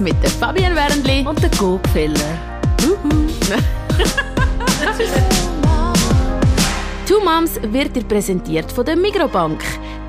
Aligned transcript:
mit 0.00 0.20
der 0.22 0.30
Fabian 0.30 0.74
Wernli 0.74 1.26
und 1.26 1.42
der 1.42 1.50
Gopfeller. 1.50 2.38
Two 7.06 7.20
Moms 7.24 7.60
wird 7.62 7.94
dir 7.94 8.04
präsentiert 8.04 8.72
von 8.72 8.84
der 8.84 8.96
Migrobank. 8.96 9.62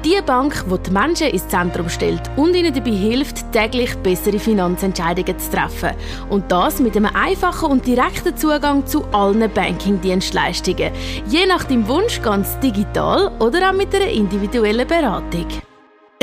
Die 0.03 0.19
Bank, 0.25 0.65
die 0.67 0.83
die 0.83 0.91
Menschen 0.91 1.27
ins 1.27 1.47
Zentrum 1.47 1.87
stellt 1.89 2.21
und 2.35 2.55
ihnen 2.55 2.73
dabei 2.73 2.91
hilft, 2.91 3.51
täglich 3.51 3.95
bessere 3.97 4.39
Finanzentscheidungen 4.39 5.37
zu 5.37 5.51
treffen. 5.51 5.91
Und 6.29 6.51
das 6.51 6.79
mit 6.79 6.97
einem 6.97 7.11
einfachen 7.13 7.69
und 7.69 7.85
direkten 7.85 8.35
Zugang 8.35 8.85
zu 8.87 9.05
allen 9.11 9.51
Banking-Dienstleistungen. 9.51 10.91
Je 11.27 11.45
nach 11.45 11.65
deinem 11.65 11.87
Wunsch 11.87 12.21
ganz 12.21 12.59
digital 12.59 13.31
oder 13.39 13.69
auch 13.69 13.73
mit 13.73 13.93
einer 13.93 14.07
individuellen 14.07 14.87
Beratung. 14.87 15.45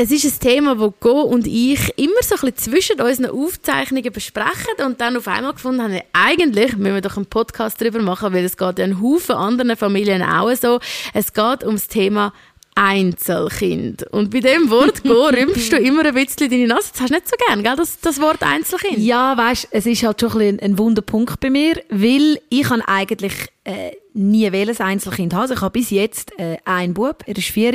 Es 0.01 0.11
ist 0.11 0.23
ein 0.23 0.39
Thema, 0.39 0.75
das 0.75 0.93
Go 1.01 1.23
und 1.23 1.45
ich 1.45 1.91
immer 1.97 2.23
so 2.23 2.35
ein 2.35 2.53
bisschen 2.53 2.55
zwischen 2.55 3.01
unseren 3.01 3.31
Aufzeichnungen 3.31 4.13
besprechen 4.13 4.85
und 4.85 5.01
dann 5.01 5.17
auf 5.17 5.27
einmal 5.27 5.51
gefunden 5.51 5.81
haben, 5.81 5.99
eigentlich 6.13 6.77
müssen 6.77 6.93
wir 6.93 7.01
doch 7.01 7.17
einen 7.17 7.25
Podcast 7.25 7.81
darüber 7.81 8.01
machen, 8.01 8.31
weil 8.31 8.45
es 8.45 8.55
geht 8.55 8.79
ja 8.79 8.85
einen 8.85 9.01
Haufen 9.01 9.35
anderen 9.35 9.75
Familien 9.75 10.23
auch 10.23 10.55
so. 10.55 10.79
Es 11.13 11.33
geht 11.33 11.65
ums 11.65 11.89
Thema 11.89 12.31
Einzelkind. 12.75 14.03
Und 14.13 14.31
bei 14.31 14.39
dem 14.39 14.69
Wort 14.69 15.03
«go» 15.03 15.25
rümpfst 15.25 15.73
du 15.73 15.75
immer 15.75 16.05
ein 16.05 16.13
bisschen 16.13 16.49
deine 16.49 16.67
Nase. 16.67 16.91
Das 16.93 17.01
hast 17.01 17.09
du 17.09 17.15
nicht 17.15 17.27
so 17.27 17.35
gern, 17.49 17.61
gell? 17.61 17.75
Das, 17.75 17.99
das 17.99 18.21
Wort 18.21 18.41
Einzelkind. 18.41 18.99
Ja, 18.99 19.35
weißt, 19.35 19.67
es 19.71 19.85
ist 19.85 20.03
halt 20.03 20.21
schon 20.21 20.39
ein, 20.39 20.61
ein 20.61 20.77
Wunderpunkt 20.77 21.41
bei 21.41 21.49
mir, 21.49 21.75
weil 21.89 22.39
ich 22.47 22.69
habe 22.69 22.87
eigentlich 22.87 23.33
äh, 23.65 23.91
nie 24.13 24.47
ein 24.47 24.79
Einzelkind 24.79 25.33
haben. 25.33 25.41
Also 25.41 25.55
ich 25.55 25.61
habe 25.61 25.77
bis 25.77 25.89
jetzt 25.89 26.31
äh, 26.39 26.55
einen 26.63 26.93
Bub, 26.93 27.21
er 27.25 27.37
ist 27.37 27.49
vier 27.49 27.73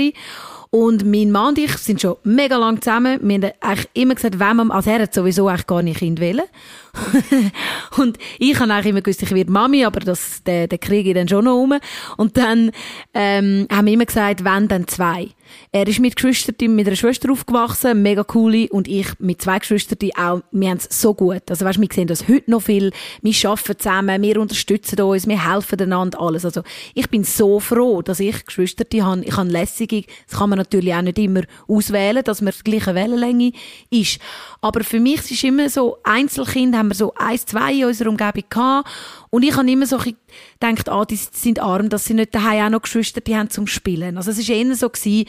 und 0.74 1.06
mein 1.06 1.30
Mann 1.30 1.50
und 1.50 1.58
ich 1.58 1.76
sind 1.76 2.00
schon 2.00 2.16
mega 2.24 2.56
lang 2.56 2.82
zusammen. 2.82 3.20
Wir 3.22 3.34
haben 3.36 3.52
eigentlich 3.60 3.88
immer 3.94 4.16
gesagt, 4.16 4.40
wenn 4.40 4.56
man, 4.56 4.70
er 4.70 5.02
hat 5.02 5.14
sowieso 5.14 5.46
eigentlich 5.46 5.68
gar 5.68 5.82
nicht 5.82 6.00
Kind 6.00 6.18
wählen. 6.18 6.46
und 7.98 8.18
ich 8.38 8.58
habe 8.58 8.72
eigentlich 8.72 8.86
immer 8.86 9.02
gewusst, 9.02 9.22
ich 9.22 9.34
werde 9.34 9.50
Mami, 9.50 9.84
aber 9.84 10.00
das, 10.00 10.42
den, 10.44 10.68
den 10.68 10.80
kriege 10.80 11.10
ich 11.10 11.14
dann 11.14 11.28
schon 11.28 11.44
noch 11.44 11.60
um. 11.60 11.74
Und 12.16 12.36
dann, 12.36 12.70
ähm, 13.12 13.66
haben 13.70 13.86
wir 13.86 13.94
immer 13.94 14.06
gesagt, 14.06 14.44
wenn, 14.44 14.68
dann 14.68 14.86
zwei. 14.88 15.28
Er 15.72 15.86
ist 15.86 16.00
mit 16.00 16.16
Geschwistern, 16.16 16.74
mit 16.74 16.86
einer 16.86 16.96
Schwester 16.96 17.30
aufgewachsen, 17.30 18.02
mega 18.02 18.24
coole, 18.24 18.68
und 18.70 18.88
ich 18.88 19.08
mit 19.18 19.42
zwei 19.42 19.58
Geschwistern 19.58 20.10
auch. 20.16 20.40
Wir 20.50 20.70
haben 20.70 20.78
es 20.78 21.00
so 21.00 21.14
gut. 21.14 21.42
Also 21.48 21.64
weißt, 21.64 21.80
wir 21.80 21.88
sehen 21.92 22.06
das 22.06 22.28
heute 22.28 22.50
noch 22.50 22.62
viel. 22.62 22.92
Wir 23.22 23.50
arbeiten 23.50 23.78
zusammen, 23.78 24.22
wir 24.22 24.40
unterstützen 24.40 25.00
uns, 25.00 25.26
wir 25.26 25.52
helfen 25.52 25.80
einander, 25.80 26.20
alles. 26.20 26.44
Also 26.44 26.62
ich 26.94 27.08
bin 27.08 27.24
so 27.24 27.60
froh, 27.60 28.02
dass 28.02 28.20
ich 28.20 28.44
Geschwister 28.46 28.84
habe. 29.02 29.24
Ich 29.24 29.36
habe 29.36 29.48
lässige, 29.48 30.04
das 30.28 30.38
kann 30.38 30.50
man 30.50 30.58
natürlich 30.58 30.94
auch 30.94 31.02
nicht 31.02 31.18
immer 31.18 31.42
auswählen, 31.66 32.22
dass 32.24 32.40
man 32.40 32.54
die 32.56 32.70
gleiche 32.70 32.94
Wellenlänge 32.94 33.52
ist. 33.90 34.20
Aber 34.60 34.84
für 34.84 35.00
mich 35.00 35.30
ist 35.30 35.44
immer 35.44 35.68
so, 35.68 35.98
Einzelkind 36.04 36.76
haben 36.76 36.83
wir 36.88 36.94
so 36.94 37.14
eins, 37.14 37.46
zwei 37.46 37.74
in 37.74 37.84
unserer 37.86 38.10
Umgebung 38.10 38.44
gehabt. 38.48 38.90
Und 39.30 39.42
ich 39.42 39.56
habe 39.56 39.70
immer 39.70 39.86
so 39.86 39.98
gedacht, 39.98 40.88
ah, 40.88 41.04
die 41.04 41.16
sind 41.16 41.60
arm, 41.60 41.88
dass 41.88 42.04
sie 42.04 42.14
nicht 42.14 42.34
daheim 42.34 42.66
auch 42.66 42.70
noch 42.70 42.82
Geschwister 42.82 43.20
haben 43.34 43.50
zum 43.50 43.66
Spielen. 43.66 44.16
Also 44.16 44.30
es 44.30 44.38
ist 44.38 44.48
eher 44.48 44.74
so 44.74 44.88
gewesen, 44.88 45.26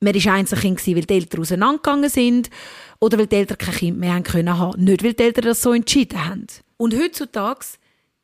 man 0.00 0.14
war 0.14 0.34
Einzelkind 0.34 0.78
gewesen, 0.78 0.96
weil 0.96 1.04
die 1.04 1.14
Eltern 1.14 1.40
auseinandergegangen 1.40 2.10
sind 2.10 2.50
oder 2.98 3.18
weil 3.18 3.26
die 3.28 3.36
Eltern 3.36 3.58
kein 3.58 3.74
Kind 3.74 3.98
mehr 3.98 4.14
haben 4.14 4.24
können 4.24 4.58
haben. 4.58 4.82
Nicht, 4.82 5.04
weil 5.04 5.14
die 5.14 5.22
Eltern 5.22 5.44
das 5.44 5.62
so 5.62 5.72
entschieden 5.72 6.24
haben. 6.24 6.46
Und 6.76 6.94
heutzutage, 6.94 7.64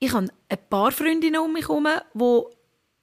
ich 0.00 0.12
habe 0.12 0.28
ein 0.48 0.58
paar 0.68 0.90
Freundinnen 0.90 1.40
um 1.40 1.52
mich 1.52 1.68
herum, 1.68 1.86
die 2.14 2.42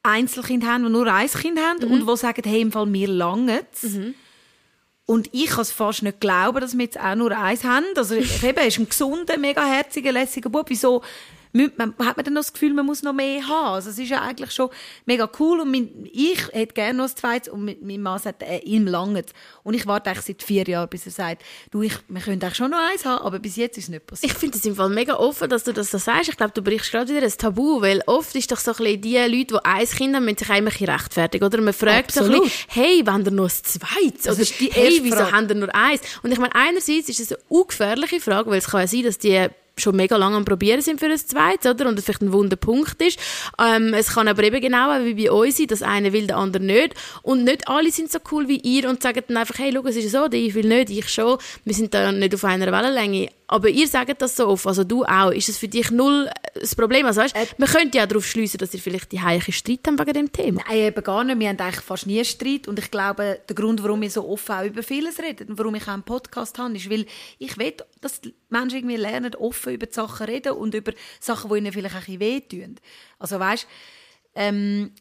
Einzelkind 0.04 0.66
haben, 0.66 0.84
die 0.84 0.90
nur 0.90 1.08
ein 1.08 1.28
Kind 1.28 1.60
haben 1.60 1.86
mhm. 1.86 1.92
und 1.92 2.08
die 2.08 2.18
sagen, 2.18 2.44
hey, 2.46 2.62
im 2.62 2.72
Fall 2.72 2.86
mir 2.86 3.08
lange 3.08 3.62
mhm. 3.82 4.14
Und 5.06 5.30
ich 5.34 5.48
kann 5.48 5.62
es 5.62 5.72
fast 5.72 6.02
nicht 6.02 6.20
glauben, 6.20 6.60
dass 6.62 6.76
wir 6.76 6.86
jetzt 6.86 7.00
auch 7.00 7.16
nur 7.16 7.32
eins 7.32 7.64
haben. 7.64 7.86
Also, 7.96 8.16
eben, 8.16 8.58
er 8.58 8.68
ist 8.68 8.80
ein 8.80 8.90
gesunder, 8.90 9.38
mega 9.38 9.64
herziger, 9.64 10.12
lässiger 10.12 10.50
Bub. 10.50 10.70
Wieso 10.70 11.04
man, 11.56 11.96
hat 12.00 12.18
man 12.18 12.26
dann 12.26 12.34
noch 12.34 12.42
das 12.42 12.54
Gefühl, 12.54 12.74
man 12.74 12.86
muss 12.86 13.02
noch 13.02 13.14
mehr 13.14 13.48
haben. 13.48 13.76
Also 13.76 13.90
es 13.90 13.98
ist 13.98 14.10
ja 14.10 14.22
eigentlich 14.22 14.52
schon 14.52 14.70
mega 15.06 15.30
cool 15.40 15.62
und 15.62 15.72
mein, 15.72 15.90
ich 16.12 16.48
hätte 16.52 16.74
gerne 16.74 16.98
noch 16.98 17.06
ein 17.06 17.16
zweites 17.16 17.52
und 17.52 17.82
mein 17.82 18.02
Mann 18.02 18.20
sagt, 18.20 18.44
äh, 18.44 18.58
ihm 18.60 18.88
langt 18.88 19.32
Und 19.64 19.74
ich 19.74 19.88
warte 19.88 20.10
eigentlich 20.10 20.26
seit 20.26 20.44
vier 20.44 20.64
Jahren, 20.66 20.90
bis 20.90 21.06
er 21.06 21.12
sagt, 21.12 21.44
du, 21.72 21.82
ich, 21.82 21.94
wir 22.08 22.22
können 22.22 22.42
eigentlich 22.42 22.56
schon 22.56 22.72
noch 22.72 22.80
eins 22.92 23.06
haben, 23.06 23.26
aber 23.26 23.40
bis 23.40 23.56
jetzt 23.56 23.78
ist 23.78 23.86
es 23.86 23.90
nicht 23.90 24.06
passiert. 24.06 24.34
Ich 24.34 24.38
finde 24.38 24.58
es 24.58 24.66
im 24.66 24.76
Fall 24.76 24.90
mega 24.90 25.16
offen, 25.16 25.50
dass 25.50 25.64
du 25.64 25.74
das 25.74 25.92
so 25.92 25.98
sagst. 25.98 26.30
Ich 26.30 26.38
glaube, 26.38 26.54
du 26.54 26.62
brichst 26.62 26.92
gerade 26.92 27.14
wieder 27.14 27.26
ein 27.26 27.34
Tabu, 27.38 27.82
weil 27.82 28.02
oft 28.06 28.36
ist 28.36 28.52
doch 28.52 28.60
so 28.60 28.72
ein 28.72 28.78
bisschen 28.78 29.02
die 29.02 29.18
Leute, 29.18 29.56
die 29.56 29.60
ein 29.64 29.86
Kind 29.86 30.16
haben, 30.16 30.26
müssen 30.26 30.40
sich 30.40 30.50
eigentlich 30.50 30.88
rechtfertigen. 30.88 31.46
Oder 31.46 31.62
man 31.62 31.74
fragt 31.74 32.08
bisschen, 32.08 32.42
hey, 32.68 33.02
wenn 33.06 33.26
ihr 33.26 33.32
noch 33.32 33.46
ein 33.46 33.50
zweites? 33.50 34.28
Oder 34.28 34.46
hey, 34.72 35.00
wieso 35.02 35.32
haben 35.32 35.48
ihr 35.48 35.56
nur 35.56 35.74
eins? 35.74 36.02
Und 36.22 36.32
ich 36.32 36.40
meine, 36.40 36.54
einerseits 36.56 37.08
ist 37.10 37.20
es 37.20 37.32
eine 37.32 37.42
ungefährliche 37.48 38.20
Frage, 38.20 38.50
weil 38.50 38.58
es 38.58 38.68
kann 38.68 38.82
ja 38.82 38.88
sein, 38.88 39.04
dass 39.04 39.18
die 39.18 39.48
schon 39.78 39.96
mega 39.96 40.16
lange 40.16 40.38
am 40.38 40.46
Probieren 40.46 40.82
sind 40.82 41.00
für 41.00 41.08
ein 41.08 41.18
zweites, 41.18 41.70
oder? 41.70 41.88
Und 41.88 41.98
das 41.98 42.06
vielleicht 42.06 42.22
ein 42.22 42.34
Wunderpunkt 42.34 43.02
ist. 43.02 43.20
Ähm, 43.60 43.94
es 43.94 44.14
kann 44.14 44.28
aber 44.28 44.44
eben 44.44 44.62
genau 44.62 44.90
wie 45.04 45.14
bei 45.14 45.32
uns 45.32 45.58
sein, 45.58 45.68
dass 45.68 45.82
einer 45.82 46.14
will, 46.14 46.28
der 46.28 46.38
andere 46.38 46.64
nicht. 46.64 46.96
Und 47.22 47.44
nicht 47.44 47.68
alle 47.68 47.92
sind 47.92 48.12
so 48.12 48.20
cool 48.32 48.48
wie 48.48 48.58
ihr 48.58 48.90
und 48.90 49.04
sagen 49.04 49.24
dann 49.28 49.38
einfach, 49.38 49.58
hey, 49.60 49.72
schau, 49.74 49.86
es 49.86 49.96
ist 49.96 50.12
so, 50.12 50.28
ich 50.32 50.54
will 50.56 50.68
nicht, 50.68 50.90
ich 50.90 51.10
schon. 51.10 51.38
Wir 51.64 51.74
sind 51.74 51.94
da 51.94 52.12
nicht 52.12 52.34
auf 52.34 52.44
einer 52.44 52.72
Wellenlänge. 52.72 53.30
Aber 53.48 53.70
ihr 53.70 53.88
sagt 53.88 54.22
das 54.22 54.36
so 54.36 54.48
oft, 54.48 54.66
also 54.66 54.84
du 54.84 55.04
auch. 55.04 55.32
Ist 55.32 55.50
es 55.50 55.58
für 55.58 55.68
dich 55.68 55.92
null 55.92 56.30
das 56.60 56.76
Problem? 56.76 57.06
Also 57.06 57.22
weißt, 57.22 57.36
äh, 57.36 57.46
man 57.58 57.68
könnte 57.70 57.98
ja 57.98 58.06
darauf 58.06 58.26
schließen, 58.26 58.58
dass 58.58 58.74
ihr 58.74 58.80
vielleicht 58.80 59.12
die 59.12 59.22
heiligen 59.22 59.52
Streit 59.52 59.82
haben 59.86 60.00
wegen 60.00 60.14
dem 60.14 60.32
Thema. 60.32 60.62
Nein, 60.68 60.78
eben 60.78 61.04
gar 61.04 61.24
nicht. 61.24 61.40
Wir 61.40 61.50
haben 61.50 61.60
eigentlich 61.60 61.84
fast 61.84 62.08
nie 62.08 62.24
Streit. 62.24 62.68
Und 62.68 62.80
ich 62.80 62.90
glaube, 62.90 63.42
der 63.48 63.56
Grund, 63.56 63.84
warum 63.84 64.02
wir 64.02 64.10
so 64.10 64.28
offen 64.28 64.56
auch 64.56 64.64
über 64.64 64.82
vieles 64.82 65.20
reden 65.20 65.50
und 65.50 65.60
warum 65.60 65.76
ich 65.76 65.84
auch 65.84 65.90
einen 65.90 66.04
Podcast 66.04 66.58
habe, 66.58 66.76
ist, 66.76 66.90
weil 66.90 67.06
ich 67.40 67.58
will, 67.58 67.74
dass 68.02 68.22
die 68.22 68.34
Menschen 68.50 68.78
irgendwie 68.78 68.96
lernen, 68.96 69.36
offen 69.36 69.74
über 69.74 69.86
die 69.86 69.94
Sachen 69.94 70.26
reden 70.26 70.54
und 70.54 70.74
über 70.74 70.94
Sachen, 71.20 71.52
die 71.52 71.58
ihnen 71.58 71.74
vielleicht 71.74 71.96
ein 71.96 72.02
bisschen 72.02 72.20
wehtun. 72.20 72.76
Also 73.20 73.40
weißt, 73.40 73.68
ähm, 74.36 74.92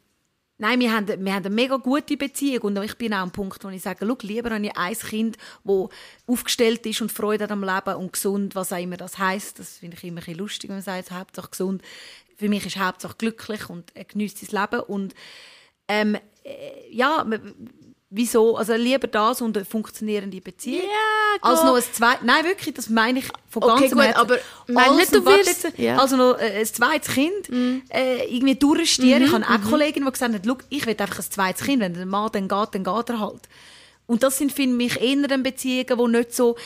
Nein, 0.57 0.79
wir 0.79 0.93
haben, 0.93 1.09
wir 1.09 1.35
haben 1.35 1.45
eine 1.45 1.55
mega 1.55 1.77
gute 1.77 2.17
Beziehung 2.17 2.63
und 2.63 2.85
ich 2.85 2.97
bin 2.97 3.13
auch 3.13 3.19
am 3.19 3.33
Punkt, 3.33 3.65
wo 3.65 3.69
ich 3.71 3.83
sage, 3.83 4.07
schau, 4.07 4.17
lieber 4.23 4.51
habe 4.51 4.65
ich 4.65 4.77
ein 4.77 4.95
Kind, 4.95 5.37
das 5.65 5.89
aufgestellt 6.29 6.87
ist 6.87 7.03
und 7.03 7.11
Freude 7.11 7.45
hat 7.45 7.51
am 7.51 7.65
Leben 7.65 7.97
und 7.97 8.13
gesund, 8.13 8.55
was 8.55 8.73
auch 8.73 8.79
immer 8.79 8.97
das 8.97 9.19
heißt. 9.19 9.59
Das 9.59 9.79
finde 9.79 9.97
ich 9.97 10.05
immer 10.05 10.21
ein 10.25 10.35
lustig, 10.37 10.71
wenn 10.71 10.77
man 10.77 10.83
sagt, 10.83 11.11
Hauptsache 11.11 11.51
gesund. 11.51 11.83
Für 12.37 12.49
mich 12.49 12.65
ist 12.67 12.79
Hauptsache 12.79 13.17
glücklich 13.19 13.69
und 13.69 13.91
er 13.95 14.05
genießt 14.05 14.39
sein 14.47 14.63
Leben 14.63 14.83
und 14.85 15.15
ähm, 15.89 16.17
äh, 16.45 16.89
ja, 16.91 17.27
Wieso? 18.17 18.57
Also 18.57 18.75
lieber 18.75 19.09
das 19.09 19.43
und 19.43 19.57
eine 19.57 19.67
funktionierende 19.67 20.41
Beziehung. 20.41 20.83
Ja, 20.83 21.51
als 21.51 21.65
noch 21.65 21.75
ein 21.75 21.83
zweites. 21.83 22.25
Nein, 22.25 22.45
wirklich, 22.45 22.73
das 22.73 22.89
meine 22.89 23.19
ich 23.19 23.25
von 23.51 23.65
okay, 23.65 23.89
ganzem 23.89 23.99
gut, 23.99 24.17
aber 24.17 24.39
mein 24.69 24.95
nicht, 24.95 25.13
du 25.13 25.25
wirst, 25.25 25.65
jetzt, 25.65 25.79
ja. 25.81 25.99
Also 25.99 26.17
noch 26.17 26.39
ein 26.39 26.65
zweites 26.65 27.13
Kind 27.13 27.49
mm. 27.49 27.83
äh, 27.89 28.25
irgendwie 28.27 28.55
durchstieren. 28.55 29.23
Mhm, 29.23 29.27
ich 29.27 29.33
habe 29.33 29.45
auch 29.45 29.59
mhm. 29.59 29.69
Kollegin, 29.69 30.05
die 30.05 30.13
gesagt 30.13 30.33
hat, 30.33 30.65
ich 30.69 30.87
will 30.87 30.97
einfach 30.97 31.19
ein 31.19 31.25
zweites 31.29 31.67
Kind. 31.67 31.81
Wenn 31.81 31.95
der 31.95 32.07
Mann 32.07 32.31
dann 32.33 32.47
geht, 32.47 32.69
dann 32.75 32.85
geht 32.85 33.09
er 33.11 33.19
halt. 33.19 33.49
Und 34.07 34.23
das 34.23 34.37
sind 34.37 34.53
für 34.53 34.67
mich 34.67 35.01
eher 35.01 35.39
Beziehungen, 35.39 35.99
die 35.99 36.19
nicht 36.19 36.35
so, 36.35 36.57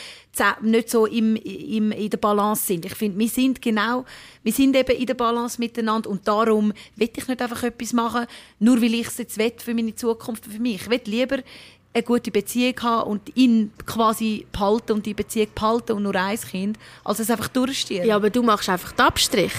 nicht 0.61 0.89
so 0.89 1.05
im, 1.05 1.35
im, 1.37 1.91
in 1.91 2.09
der 2.09 2.17
Balance 2.17 2.65
sind. 2.65 2.85
Ich 2.85 2.95
finde, 2.95 3.17
wir 3.17 3.29
sind 3.29 3.61
genau, 3.61 4.03
wir 4.43 4.51
sind 4.51 4.75
eben 4.75 4.97
in 4.97 5.05
der 5.05 5.13
Balance 5.13 5.59
miteinander 5.59 6.09
und 6.09 6.27
darum 6.27 6.73
will 6.95 7.09
ich 7.15 7.27
nicht 7.27 7.41
einfach 7.41 7.63
etwas 7.63 7.93
machen, 7.93 8.25
nur 8.59 8.81
weil 8.81 8.93
ich 8.93 9.07
es 9.07 9.17
jetzt 9.17 9.37
will 9.37 9.53
für 9.57 9.73
meine 9.73 9.95
Zukunft, 9.95 10.45
für 10.45 10.59
mich. 10.59 10.81
Ich 10.81 10.89
will 10.89 11.01
lieber 11.05 11.37
eine 11.93 12.03
gute 12.03 12.29
Beziehung 12.29 12.75
haben 12.81 13.09
und 13.09 13.35
ihn 13.35 13.71
quasi 13.85 14.45
behalten 14.51 14.93
und 14.93 15.05
die 15.05 15.13
Beziehung 15.13 15.47
behalten 15.55 15.93
und 15.93 16.03
nur 16.03 16.15
ein 16.15 16.39
Kind, 16.39 16.77
als 17.03 17.19
es 17.19 17.31
einfach 17.31 17.47
durchstehen. 17.47 18.05
Ja, 18.05 18.17
aber 18.17 18.29
du 18.29 18.43
machst 18.43 18.69
einfach 18.69 18.91
den 18.91 19.05
Abstrich. 19.05 19.53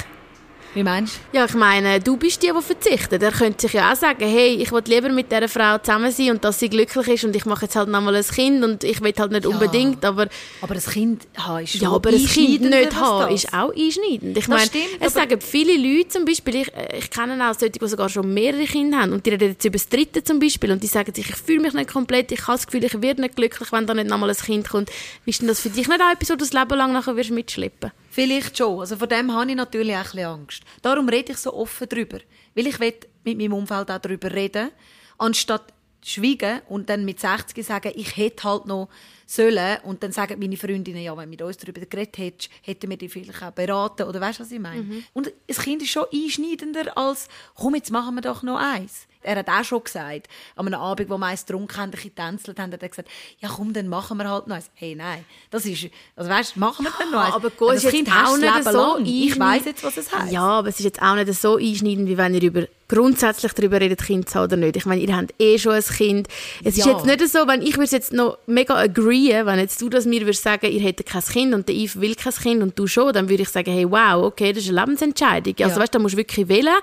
Wie 0.75 0.85
meinst 0.85 1.19
du? 1.33 1.39
Ja, 1.39 1.47
ich 1.47 1.55
meine, 1.55 1.99
du 1.99 2.17
bist 2.17 2.43
die, 2.43 2.53
die 2.53 2.63
verzichtet. 2.63 3.23
Er 3.23 3.33
könnte 3.33 3.63
sich 3.63 3.73
ja 3.73 3.93
auch 3.93 3.97
sagen, 3.97 4.25
hey, 4.25 4.55
ich 4.55 4.71
will 4.71 4.83
lieber 4.87 5.09
mit 5.09 5.31
dieser 5.31 5.49
Frau 5.49 5.79
zusammen 5.79 6.13
sein 6.13 6.31
und 6.31 6.45
dass 6.45 6.61
sie 6.61 6.69
glücklich 6.69 7.09
ist 7.09 7.25
und 7.25 7.35
ich 7.35 7.45
mache 7.45 7.65
jetzt 7.65 7.75
halt 7.75 7.89
nochmal 7.89 8.15
ein 8.15 8.25
Kind 8.25 8.63
und 8.63 8.85
ich 8.85 9.01
will 9.01 9.13
halt 9.19 9.33
nicht 9.33 9.45
ja, 9.45 9.51
unbedingt, 9.51 10.05
aber... 10.05 10.29
Aber 10.61 10.75
ein 10.75 10.81
Kind 10.81 11.27
haben 11.37 11.65
ist 11.65 11.75
Ja, 11.75 11.91
aber 11.91 12.11
ein 12.11 12.25
Kind 12.25 12.61
nicht 12.63 12.95
haben 12.95 13.35
ist 13.35 13.53
auch 13.53 13.73
einschneidend. 13.75 14.39
Ich 14.39 14.47
meine, 14.47 14.71
es 15.01 15.13
sagen 15.13 15.41
viele 15.41 15.77
Leute 15.77 16.09
zum 16.09 16.25
Beispiel, 16.25 16.57
ich, 16.57 16.73
ich 16.97 17.11
kenne 17.11 17.51
auch 17.51 17.55
solche, 17.59 17.73
die 17.73 17.89
sogar 17.89 18.09
schon 18.09 18.33
mehrere 18.33 18.65
Kinder 18.65 18.99
haben 18.99 19.13
und 19.13 19.27
die 19.27 19.31
reden 19.31 19.51
jetzt 19.51 19.65
über 19.65 19.77
das 19.77 19.89
dritte 19.89 20.23
zum 20.23 20.39
Beispiel 20.39 20.71
und 20.71 20.83
die 20.83 20.87
sagen 20.87 21.13
sich, 21.13 21.29
ich 21.29 21.37
fühle 21.37 21.63
mich 21.63 21.73
nicht 21.73 21.91
komplett, 21.91 22.31
ich 22.31 22.47
habe 22.47 22.53
das 22.53 22.67
Gefühl, 22.67 22.85
ich 22.85 23.03
werde 23.03 23.23
nicht 23.23 23.35
glücklich, 23.35 23.73
wenn 23.73 23.89
da 23.89 23.95
nicht 23.95 24.09
nochmal 24.09 24.31
ein 24.31 24.37
Kind 24.37 24.69
kommt. 24.69 24.91
Wie 25.25 25.31
ist 25.31 25.41
denn 25.41 25.49
das 25.49 25.59
für 25.59 25.71
dich 25.71 25.89
nicht 25.89 26.01
auch 26.01 26.13
etwas, 26.13 26.31
was 26.31 26.37
du 26.37 26.37
das 26.37 26.53
Leben 26.53 26.79
lang 26.79 26.93
nachher 26.93 27.17
wirst 27.17 27.31
mitschleppen 27.31 27.91
Vielleicht 28.11 28.59
schon. 28.59 28.81
Also 28.81 28.97
von 28.97 29.09
dem 29.09 29.33
habe 29.33 29.51
ich 29.51 29.57
natürlich 29.57 29.95
auch 29.95 29.99
ein 29.99 30.05
bisschen 30.05 30.27
Angst. 30.27 30.63
Darum 30.83 31.09
rede 31.09 31.33
ich 31.33 31.39
so 31.39 31.55
offen 31.55 31.89
darüber. 31.89 32.19
Weil 32.55 32.67
ich 32.67 32.81
will 32.81 32.95
mit 33.25 33.39
meinem 33.39 33.53
Umfeld 33.53 33.91
auch 33.91 33.99
darüber 33.99 34.33
reden, 34.33 34.71
anstatt 35.19 35.73
schweigen 36.03 36.61
und 36.69 36.89
dann 36.89 37.05
mit 37.05 37.21
60 37.21 37.65
sagen, 37.65 37.93
ich 37.95 38.17
hätte 38.17 38.45
halt 38.45 38.67
noch 38.67 38.89
sollen 39.27 39.79
und 39.85 40.03
dann 40.03 40.13
sagen 40.13 40.39
meine 40.39 40.57
Freundinnen, 40.57 41.03
ja, 41.03 41.17
wenn 41.17 41.25
du 41.25 41.31
mit 41.31 41.43
uns 41.43 41.59
darüber 41.59 41.83
geredet 41.83 42.19
hättest, 42.19 42.51
hätten 42.63 42.91
wir 42.91 42.97
dich 42.97 43.13
vielleicht 43.13 43.43
auch 43.43 43.51
beraten 43.51 44.05
oder 44.05 44.21
weißt 44.21 44.41
du, 44.41 44.43
was 44.43 44.51
ich 44.51 44.59
meine? 44.59 44.83
Mhm. 44.83 45.05
Und 45.13 45.33
das 45.47 45.59
Kind 45.59 45.83
ist 45.83 45.91
schon 45.91 46.07
einschneidender 46.13 46.97
als, 46.97 47.29
komm, 47.55 47.75
jetzt 47.75 47.91
machen 47.91 48.15
wir 48.15 48.23
doch 48.23 48.43
noch 48.43 48.59
eins. 48.59 49.07
Er 49.23 49.37
hat 49.37 49.49
auch 49.49 49.65
schon 49.65 49.85
gesagt, 49.85 50.29
an 50.57 50.67
einem 50.67 50.81
Abend, 50.81 51.11
wo 51.11 51.19
meist 51.19 51.47
getrunken 51.47 51.77
haben, 51.77 51.93
ein 51.93 52.15
tänzelt 52.15 52.59
haben, 52.59 52.73
hat 52.73 52.83
er 52.83 52.89
gesagt, 52.89 53.09
ja 53.39 53.49
komm, 53.49 53.73
dann 53.73 53.89
machen 53.89 54.17
wir 54.19 54.29
halt 54.29 54.47
noch 54.47 54.57
eins. 54.57 54.71
Hey, 54.75 54.95
nein, 54.95 55.25
das 55.51 55.67
ist, 55.67 55.89
also 56.17 56.31
weißt, 56.31 56.57
machen 56.57 56.85
wir 56.85 56.93
dann 56.99 57.11
noch 57.11 57.21
eins. 57.21 57.35
aber 57.35 57.51
gut, 57.51 57.75
das 57.75 57.87
Kind 57.89 58.09
auch 58.11 58.37
nicht 58.37 58.65
so 58.65 58.71
lang. 58.71 59.07
Ich 59.07 59.39
weiß 59.39 59.65
jetzt, 59.65 59.85
was 59.85 59.97
es 59.97 60.13
heißt. 60.13 60.33
Ja, 60.33 60.43
aber 60.43 60.69
es 60.69 60.79
ist 60.79 60.85
jetzt 60.85 61.03
auch 61.03 61.15
nicht 61.15 61.33
so 61.35 61.57
einschneidend, 61.57 62.09
wie 62.09 62.17
wenn 62.17 62.35
ihr 62.35 62.43
über 62.43 62.67
grundsätzlich 62.91 63.53
darüber 63.53 63.81
redet, 63.81 64.03
Kind 64.03 64.29
zu 64.29 64.35
haben 64.35 64.45
oder 64.47 64.57
nicht. 64.57 64.77
Ich 64.77 64.85
meine, 64.85 65.01
ihr 65.01 65.17
habt 65.17 65.33
eh 65.39 65.59
schon 65.59 65.75
ein 65.75 65.83
Kind. 65.83 66.27
Es 66.65 66.77
ja. 66.77 66.85
ist 66.85 66.91
jetzt 66.91 67.07
nicht 67.07 67.29
so, 67.29 67.47
wenn 67.47 67.63
ich 67.63 67.79
würde 67.79 67.91
jetzt 67.93 68.13
noch 68.13 68.39
mega 68.47 68.75
agree, 68.75 69.47
wenn 69.47 69.59
jetzt 69.61 69.81
du 69.81 69.89
das 69.89 70.07
mir 70.07 70.23
würdest 70.23 70.43
sagen, 70.43 70.67
ihr 70.67 70.81
hättet 70.81 71.07
kein 71.07 71.23
Kind 71.23 71.55
und 71.55 71.69
der 71.69 71.77
Yves 71.77 72.01
will 72.01 72.17
kein 72.17 72.33
Kind 72.33 72.63
und 72.63 72.77
du 72.77 72.89
schon, 72.89 73.13
dann 73.13 73.29
würde 73.29 73.45
ich 73.45 73.49
sagen, 73.49 73.71
hey, 73.71 73.89
wow, 73.89 74.25
okay, 74.25 74.53
das 74.53 74.65
ist 74.65 74.71
eine 74.71 74.81
Lebensentscheidung. 74.81 75.55
Also 75.61 75.77
ja. 75.77 75.83
weißt, 75.83 75.95
da 75.95 75.99
musst 76.01 76.15
du 76.15 76.19
wirklich 76.19 76.49
wählen 76.49 76.75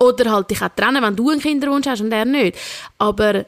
oder 0.00 0.32
halt 0.32 0.50
dich 0.50 0.62
auch 0.62 0.68
trennen, 0.74 1.02
wenn 1.02 1.16
du 1.16 1.30
einen 1.30 1.40
Kinderwunsch 1.40 1.86
hast 1.86 2.00
und 2.00 2.12
er 2.12 2.24
nicht. 2.24 2.56
Aber 2.98 3.44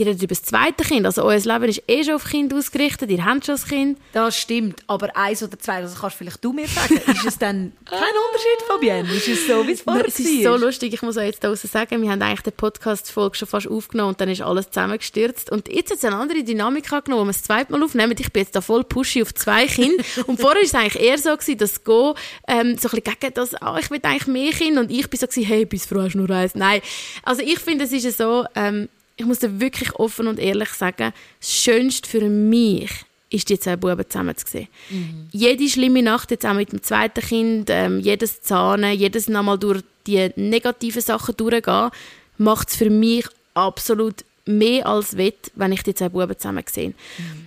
ihr 0.00 0.06
redet 0.06 0.22
über 0.22 0.34
das 0.34 0.42
zweite 0.42 0.84
Kind. 0.84 1.06
Also 1.06 1.22
euer 1.22 1.38
Leben 1.38 1.64
ist 1.64 1.82
eh 1.86 2.02
schon 2.02 2.14
auf 2.14 2.24
Kind 2.24 2.52
ausgerichtet, 2.52 3.10
ihr 3.10 3.24
habt 3.24 3.46
schon 3.46 3.56
ein 3.56 3.62
Kind. 3.62 3.98
Das 4.12 4.36
stimmt, 4.36 4.82
aber 4.86 5.14
eins 5.16 5.42
oder 5.42 5.58
zwei, 5.58 5.76
also 5.76 5.96
kannst 6.00 6.16
vielleicht 6.16 6.42
du 6.44 6.52
mir 6.52 6.66
sagen, 6.66 6.96
ist 7.06 7.24
es 7.24 7.38
dann 7.38 7.72
kein 7.84 7.98
Unterschied, 7.98 8.66
Fabienne? 8.66 9.12
Ist 9.12 9.28
es 9.28 9.46
so, 9.46 9.66
wie 9.66 9.72
es 9.72 9.82
vorher 9.82 10.02
war? 10.02 10.08
Es 10.08 10.18
ist 10.18 10.42
so 10.42 10.56
lustig, 10.56 10.94
ich 10.94 11.02
muss 11.02 11.16
euch 11.16 11.26
jetzt 11.26 11.44
draußen 11.44 11.68
sagen, 11.68 12.02
wir 12.02 12.10
haben 12.10 12.22
eigentlich 12.22 12.40
die 12.40 12.50
Podcast-Folge 12.50 13.36
schon 13.36 13.48
fast 13.48 13.68
aufgenommen 13.68 14.10
und 14.10 14.20
dann 14.20 14.28
ist 14.28 14.40
alles 14.40 14.70
zusammengestürzt. 14.70 15.50
Und 15.52 15.68
jetzt 15.68 15.90
hat 15.90 15.98
es 15.98 16.04
eine 16.04 16.16
andere 16.16 16.42
Dynamik 16.42 16.90
angenommen, 16.92 17.22
wo 17.22 17.26
wir 17.26 17.32
das 17.32 17.42
zweite 17.42 17.72
Mal 17.72 17.82
aufnehmen. 17.82 18.14
Ich 18.18 18.32
bin 18.32 18.42
jetzt 18.42 18.56
da 18.56 18.60
voll 18.60 18.84
pushy 18.84 19.22
auf 19.22 19.34
zwei 19.34 19.66
Kinder. 19.66 20.02
und 20.26 20.40
vorher 20.40 20.56
war 20.56 20.64
es 20.64 20.74
eigentlich 20.74 21.02
eher 21.02 21.18
so, 21.18 21.30
gewesen, 21.36 21.58
dass 21.58 21.84
Go 21.84 22.14
ähm, 22.48 22.78
so 22.78 22.88
ein 22.88 23.02
bisschen 23.02 23.16
gegen 23.20 23.34
das, 23.34 23.54
ah, 23.60 23.76
ich 23.78 23.90
will 23.90 24.00
eigentlich 24.02 24.26
mehr 24.26 24.52
Kinder 24.52 24.80
und 24.80 24.90
ich 24.90 25.08
bin 25.08 25.20
so 25.20 25.26
gewesen, 25.26 25.46
hey, 25.46 25.64
bis 25.64 25.86
Frau 25.86 26.00
hast 26.00 26.14
du 26.14 26.18
nur 26.18 26.30
eins. 26.30 26.54
Nein, 26.54 26.80
also 27.22 27.42
ich 27.42 27.58
finde, 27.58 27.84
es 27.84 27.92
ist 27.92 28.16
so, 28.16 28.44
ähm, 28.54 28.88
ich 29.20 29.26
muss 29.26 29.40
dir 29.40 29.60
wirklich 29.60 29.94
offen 29.96 30.26
und 30.26 30.38
ehrlich 30.38 30.70
sagen, 30.70 31.12
das 31.40 31.52
Schönste 31.52 32.08
für 32.08 32.28
mich 32.28 32.90
ist 33.28 33.48
die 33.48 33.60
zwei 33.60 33.76
Buben 33.76 34.08
zusammen 34.08 34.36
zu 34.36 34.46
sehen. 34.46 34.68
Mhm. 34.88 35.28
Jede 35.30 35.68
schlimme 35.68 36.02
Nacht, 36.02 36.30
jetzt 36.30 36.46
auch 36.46 36.54
mit 36.54 36.72
dem 36.72 36.82
zweiten 36.82 37.20
Kind, 37.20 37.68
ähm, 37.70 38.00
jedes 38.00 38.40
Zahnen, 38.40 38.98
jedes 38.98 39.28
nochmal 39.28 39.58
durch 39.58 39.82
die 40.06 40.30
negativen 40.36 41.02
Sachen 41.02 41.36
durchgehen, 41.36 41.90
macht 42.38 42.70
es 42.70 42.76
für 42.76 42.90
mich 42.90 43.26
absolut 43.54 44.24
mehr 44.46 44.86
als 44.86 45.16
wett, 45.16 45.52
wenn 45.54 45.72
ich 45.72 45.82
die 45.82 45.94
zwei 45.94 46.08
Buben 46.08 46.36
zusammen 46.36 46.64
sehe. 46.68 46.88
Mhm. 46.88 46.94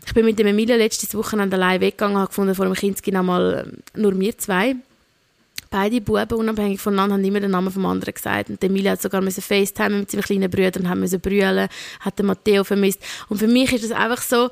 Ich 0.06 0.14
bin 0.14 0.26
mit 0.26 0.38
dem 0.38 0.48
Emilia 0.48 0.76
letztes 0.76 1.16
Wochenende 1.16 1.58
allein 1.58 1.82
weggegangen 1.82 2.16
und 2.16 2.22
habe 2.22 2.30
gefunden, 2.30 2.56
vor 2.56 2.66
dem 2.66 2.76
Kind 2.76 3.06
noch 3.08 3.24
mal 3.24 3.66
ähm, 3.68 4.02
nur 4.02 4.18
wir 4.20 4.38
zwei 4.38 4.76
beide 5.74 6.02
Buben, 6.02 6.38
unabhängig 6.38 6.80
voneinander, 6.80 7.16
haben 7.16 7.24
immer 7.24 7.40
den 7.40 7.50
Namen 7.50 7.72
vom 7.72 7.88
anderen 7.88 8.14
gesagt. 8.14 8.52
Und 8.52 8.64
Emilia 8.64 8.92
hat 8.92 9.02
sogar 9.02 9.24
FaceTime 9.24 9.98
mit 9.98 10.12
seinen 10.12 10.22
kleinen 10.22 10.52
Brüdern 10.52 10.84
und 10.84 10.90
haben 10.90 11.20
brüllen, 11.20 11.68
hat 12.00 12.20
den 12.20 12.28
Matteo 12.28 12.64
vermisst. 12.64 13.02
Und 13.28 13.40
für 13.40 13.48
mich 13.48 13.74
ist 13.74 13.84
es 13.84 13.92
einfach 13.92 14.22
so 14.22 14.52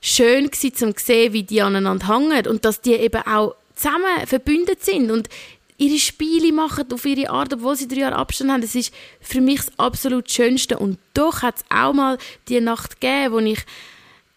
schön 0.00 0.50
gewesen, 0.50 0.96
zu 0.96 1.04
sehen, 1.04 1.34
wie 1.34 1.42
die 1.42 1.60
aneinander 1.60 2.08
hängen 2.08 2.46
und 2.46 2.64
dass 2.64 2.80
die 2.80 2.94
eben 2.94 3.20
auch 3.26 3.54
zusammen 3.74 4.26
verbündet 4.26 4.82
sind 4.82 5.10
und 5.10 5.28
ihre 5.76 5.98
Spiele 5.98 6.50
machen 6.52 6.90
auf 6.92 7.04
ihre 7.04 7.28
Art, 7.28 7.52
obwohl 7.52 7.76
sie 7.76 7.88
drei 7.88 8.00
Jahre 8.00 8.16
Abstand 8.16 8.50
haben. 8.50 8.62
Das 8.62 8.74
ist 8.74 8.94
für 9.20 9.42
mich 9.42 9.56
das 9.56 9.78
absolut 9.78 10.30
Schönste. 10.30 10.78
Und 10.78 10.98
doch 11.12 11.42
hat 11.42 11.56
es 11.56 11.64
auch 11.68 11.92
mal 11.92 12.16
die 12.48 12.60
Nacht 12.60 13.00
gegeben, 13.02 13.34
wo 13.34 13.38
ich 13.40 13.60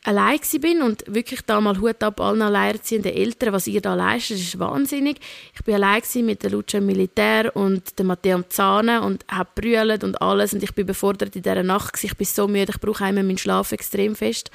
allein 0.08 0.40
bin 0.62 0.82
und 0.82 1.04
wirklich 1.08 1.42
da 1.42 1.60
mal 1.60 1.80
Hut 1.80 2.02
ab 2.02 2.22
allen 2.22 2.42
alleinerziehenden 2.42 3.14
Eltern, 3.14 3.54
was 3.54 3.68
ihr 3.68 3.82
da 3.82 3.94
leistet, 3.94 4.38
ist 4.38 4.58
wahnsinnig. 4.58 5.18
Ich 5.54 5.64
bin 5.64 5.76
allein 5.76 6.02
mit 6.24 6.44
der 6.44 6.52
Lucia 6.52 6.80
Militär 6.80 7.54
und 7.56 8.00
dem 8.00 8.08
Matteo 8.08 8.36
am 8.36 8.50
Zahnen 8.50 9.04
und 9.04 9.26
habe 9.28 9.50
brüllt 9.54 10.04
und 10.04 10.22
alles 10.22 10.54
und 10.54 10.64
ich 10.64 10.74
bin 10.74 10.88
befordert 10.88 11.36
in 11.36 11.42
dieser 11.42 11.62
Nacht. 11.62 12.02
Ich 12.04 12.16
bin 12.16 12.26
so 12.26 12.48
müde, 12.48 12.72
ich 12.74 12.80
brauche 12.80 13.04
einmal 13.04 13.24
meinen 13.24 13.38
Schlaf 13.38 13.74
extrem 13.74 14.16
fest. 14.16 14.50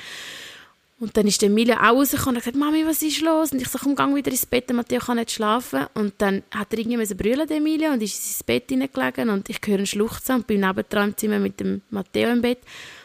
Und 0.98 1.16
dann 1.16 1.26
ist 1.26 1.42
Emilia 1.42 1.78
auch 1.80 1.96
rausgekommen 1.96 2.36
und 2.36 2.46
hat 2.46 2.52
gesagt, 2.52 2.56
Mami, 2.56 2.86
was 2.86 3.02
ist 3.02 3.20
los? 3.22 3.50
Und 3.50 3.60
ich 3.60 3.68
so, 3.68 3.76
komm, 3.76 3.96
gang 3.96 4.14
wieder 4.14 4.30
ins 4.30 4.46
Bett, 4.46 4.68
der 4.68 4.76
Matteo 4.76 5.00
kann 5.00 5.16
nicht 5.16 5.32
schlafen. 5.32 5.86
Und 5.94 6.14
dann 6.18 6.44
hat 6.52 6.72
er 6.72 6.78
irgendwie 6.78 7.14
brüllen, 7.14 7.50
Emilia, 7.50 7.92
und 7.92 8.02
ist 8.02 8.14
ins 8.14 8.44
Bett 8.44 8.68
hineingelegen 8.68 9.28
und 9.28 9.50
ich 9.50 9.58
höre 9.66 9.78
einen 9.78 9.86
Schluchzen 9.86 10.36
und 10.36 10.46
bin 10.46 10.60
nebendran 10.60 11.08
im 11.08 11.16
Zimmer 11.16 11.40
mit 11.40 11.58
dem 11.58 11.82
Matteo 11.90 12.30
im 12.30 12.40
Bett. 12.40 12.60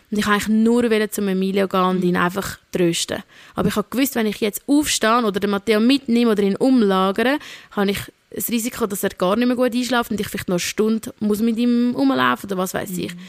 Und 0.10 0.18
ich 0.18 0.26
wollte 0.28 0.48
eigentlich 0.48 0.64
nur 0.64 1.12
zum 1.12 1.28
Emilio 1.28 1.68
gehen 1.68 1.82
und 1.82 2.04
ihn 2.04 2.16
einfach 2.16 2.60
trösten. 2.72 3.24
Aber 3.56 3.68
ich 3.68 3.76
habe 3.76 3.88
gewusst, 3.90 4.16
wenn 4.16 4.26
ich 4.26 4.40
jetzt 4.40 4.62
aufstehe 4.68 5.24
oder 5.26 5.40
den 5.40 5.50
Matteo 5.50 5.80
mitnehme 5.80 6.32
oder 6.32 6.44
ihn 6.44 6.56
umlagere, 6.56 7.40
habe 7.72 7.92
ich 7.92 8.00
das 8.30 8.50
Risiko, 8.50 8.88
dass 8.88 9.04
er 9.04 9.10
gar 9.10 9.36
nicht 9.36 9.48
mehr 9.48 9.56
gut 9.56 9.74
einschläft 9.74 10.12
und 10.12 10.20
ich 10.20 10.28
vielleicht 10.28 10.48
noch 10.48 10.56
eine 10.56 10.60
Stunde 10.60 11.14
muss 11.20 11.42
mit 11.42 11.58
ihm 11.58 11.94
rumlaufen 11.96 12.50
oder 12.50 12.58
was 12.58 12.74
weiß 12.74 12.92
ich. 12.98 13.14
Mhm. 13.14 13.20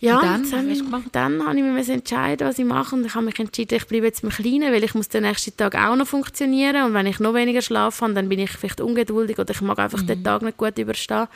Ja, 0.00 0.18
und 0.18 0.24
dann, 0.24 0.50
dann, 0.50 0.70
ich, 0.70 0.82
dann 1.12 1.46
habe 1.46 1.58
ich 1.58 1.62
mich 1.62 1.88
entscheiden, 1.90 2.48
was 2.48 2.58
ich 2.58 2.64
mache. 2.64 2.96
Und 2.96 3.04
ich 3.04 3.14
habe 3.14 3.26
mich 3.26 3.38
entschieden, 3.38 3.76
ich 3.76 3.86
bleibe 3.86 4.06
jetzt 4.06 4.24
im 4.24 4.30
Kleinen, 4.30 4.72
weil 4.72 4.82
ich 4.82 4.94
muss 4.94 5.10
den 5.10 5.24
nächsten 5.24 5.54
Tag 5.54 5.74
auch 5.74 5.94
noch 5.94 6.06
funktionieren. 6.06 6.84
Und 6.86 6.94
wenn 6.94 7.06
ich 7.06 7.20
noch 7.20 7.34
weniger 7.34 7.60
Schlaf 7.60 8.00
habe, 8.00 8.14
dann 8.14 8.30
bin 8.30 8.38
ich 8.38 8.50
vielleicht 8.50 8.80
ungeduldig 8.80 9.38
oder 9.38 9.50
ich 9.50 9.60
mag 9.60 9.78
einfach 9.78 10.00
mhm. 10.00 10.06
den 10.06 10.24
Tag 10.24 10.40
nicht 10.40 10.56
gut 10.56 10.78
überstehen. 10.78 11.28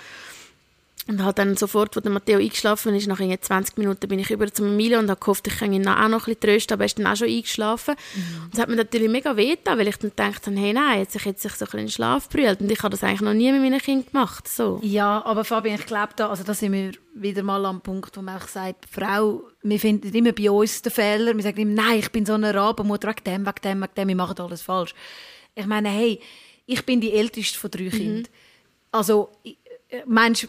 Und 1.06 1.22
halt 1.22 1.38
dann 1.38 1.54
sofort, 1.56 1.94
wo 1.96 2.00
der 2.00 2.10
Matteo 2.10 2.38
eingeschlafen 2.38 2.94
ist, 2.94 3.06
nach 3.06 3.18
20 3.18 3.76
Minuten 3.76 4.08
bin 4.08 4.18
ich 4.18 4.30
über 4.30 4.50
zum 4.50 4.68
Emilio 4.68 4.98
und 4.98 5.10
habe 5.10 5.20
gehofft, 5.20 5.46
ich 5.46 5.58
kann 5.58 5.72
ihn 5.72 5.86
auch 5.86 6.08
noch 6.08 6.26
ein 6.26 6.34
bisschen 6.34 6.40
trösten, 6.40 6.74
aber 6.74 6.84
er 6.84 6.86
ist 6.86 6.98
dann 6.98 7.06
auch 7.06 7.16
schon 7.16 7.28
eingeschlafen. 7.28 7.94
Mhm. 8.14 8.44
Und 8.44 8.54
das 8.54 8.60
hat 8.60 8.68
mir 8.70 8.76
natürlich 8.76 9.10
mega 9.10 9.36
wehgetan, 9.36 9.78
weil 9.78 9.88
ich 9.88 9.96
dann 9.98 10.10
gedacht 10.10 10.46
habe, 10.46 10.56
hey, 10.56 10.72
nein, 10.72 11.00
jetzt 11.00 11.12
sich 11.12 11.24
jetzt 11.26 11.42
sich 11.42 11.52
so 11.52 11.64
ein 11.64 11.66
bisschen 11.66 11.80
in 11.80 11.86
den 11.86 11.92
Schlaf 11.92 12.28
brüllt. 12.30 12.60
Und 12.62 12.72
ich 12.72 12.78
habe 12.78 12.90
das 12.90 13.04
eigentlich 13.04 13.20
noch 13.20 13.34
nie 13.34 13.52
mit 13.52 13.60
meinen 13.60 13.80
Kindern 13.80 14.06
gemacht, 14.10 14.48
so. 14.48 14.80
Ja, 14.82 15.22
aber 15.26 15.44
Fabian, 15.44 15.78
ich 15.78 15.84
glaube 15.84 16.14
da, 16.16 16.30
also 16.30 16.42
da 16.42 16.54
sind 16.54 16.72
wir 16.72 16.92
wieder 17.14 17.42
mal 17.42 17.64
am 17.66 17.82
Punkt, 17.82 18.16
wo 18.16 18.22
man 18.22 18.40
auch 18.40 18.48
sagt, 18.48 18.86
Frau, 18.90 19.42
wir 19.62 19.78
finden 19.78 20.12
immer 20.14 20.32
bei 20.32 20.50
uns 20.50 20.80
den 20.80 20.90
Fehler, 20.90 21.36
wir 21.36 21.42
sagen 21.42 21.60
immer, 21.60 21.82
nein, 21.82 21.98
ich 21.98 22.10
bin 22.12 22.24
so 22.24 22.32
eine 22.32 22.54
Rabenmutter, 22.54 23.08
wegen 23.08 23.24
dem, 23.24 23.46
wegen 23.46 23.60
dem, 23.62 23.82
wegen 23.82 23.94
dem, 23.94 24.08
wir 24.08 24.16
machen 24.16 24.38
alles 24.38 24.62
falsch. 24.62 24.94
Ich 25.54 25.66
meine, 25.66 25.90
hey, 25.90 26.18
ich 26.64 26.84
bin 26.86 27.02
die 27.02 27.12
älteste 27.12 27.58
von 27.58 27.70
drei 27.70 27.84
mhm. 27.84 27.90
Kindern. 27.90 28.28
Also, 28.90 29.30
Meinst 30.06 30.49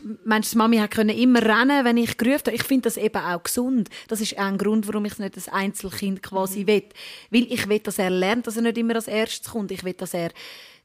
du, 0.53 0.57
Mami 0.57 0.77
hat 0.77 0.91
können 0.91 1.15
immer 1.17 1.41
rennen, 1.41 1.85
wenn 1.85 1.97
ich 1.97 2.17
gerufen 2.17 2.47
habe? 2.47 2.55
Ich 2.55 2.63
finde 2.63 2.83
das 2.83 2.97
eben 2.97 3.17
auch 3.17 3.43
gesund. 3.43 3.89
Das 4.07 4.21
ist 4.21 4.37
auch 4.37 4.43
ein 4.43 4.57
Grund, 4.57 4.87
warum 4.87 5.05
ich 5.05 5.17
nicht 5.19 5.37
das 5.37 5.49
Einzelkind 5.49 6.23
quasi 6.23 6.61
mhm. 6.61 6.67
will. 6.67 6.83
Weil 7.31 7.51
ich 7.51 7.67
will, 7.67 7.79
dass 7.79 7.99
er 7.99 8.09
lernt, 8.09 8.47
dass 8.47 8.55
er 8.55 8.63
nicht 8.63 8.77
immer 8.77 8.95
als 8.95 9.07
erstes 9.07 9.51
kommt. 9.51 9.71
Ich 9.71 9.83
will, 9.83 9.93
dass 9.93 10.13
er, 10.13 10.31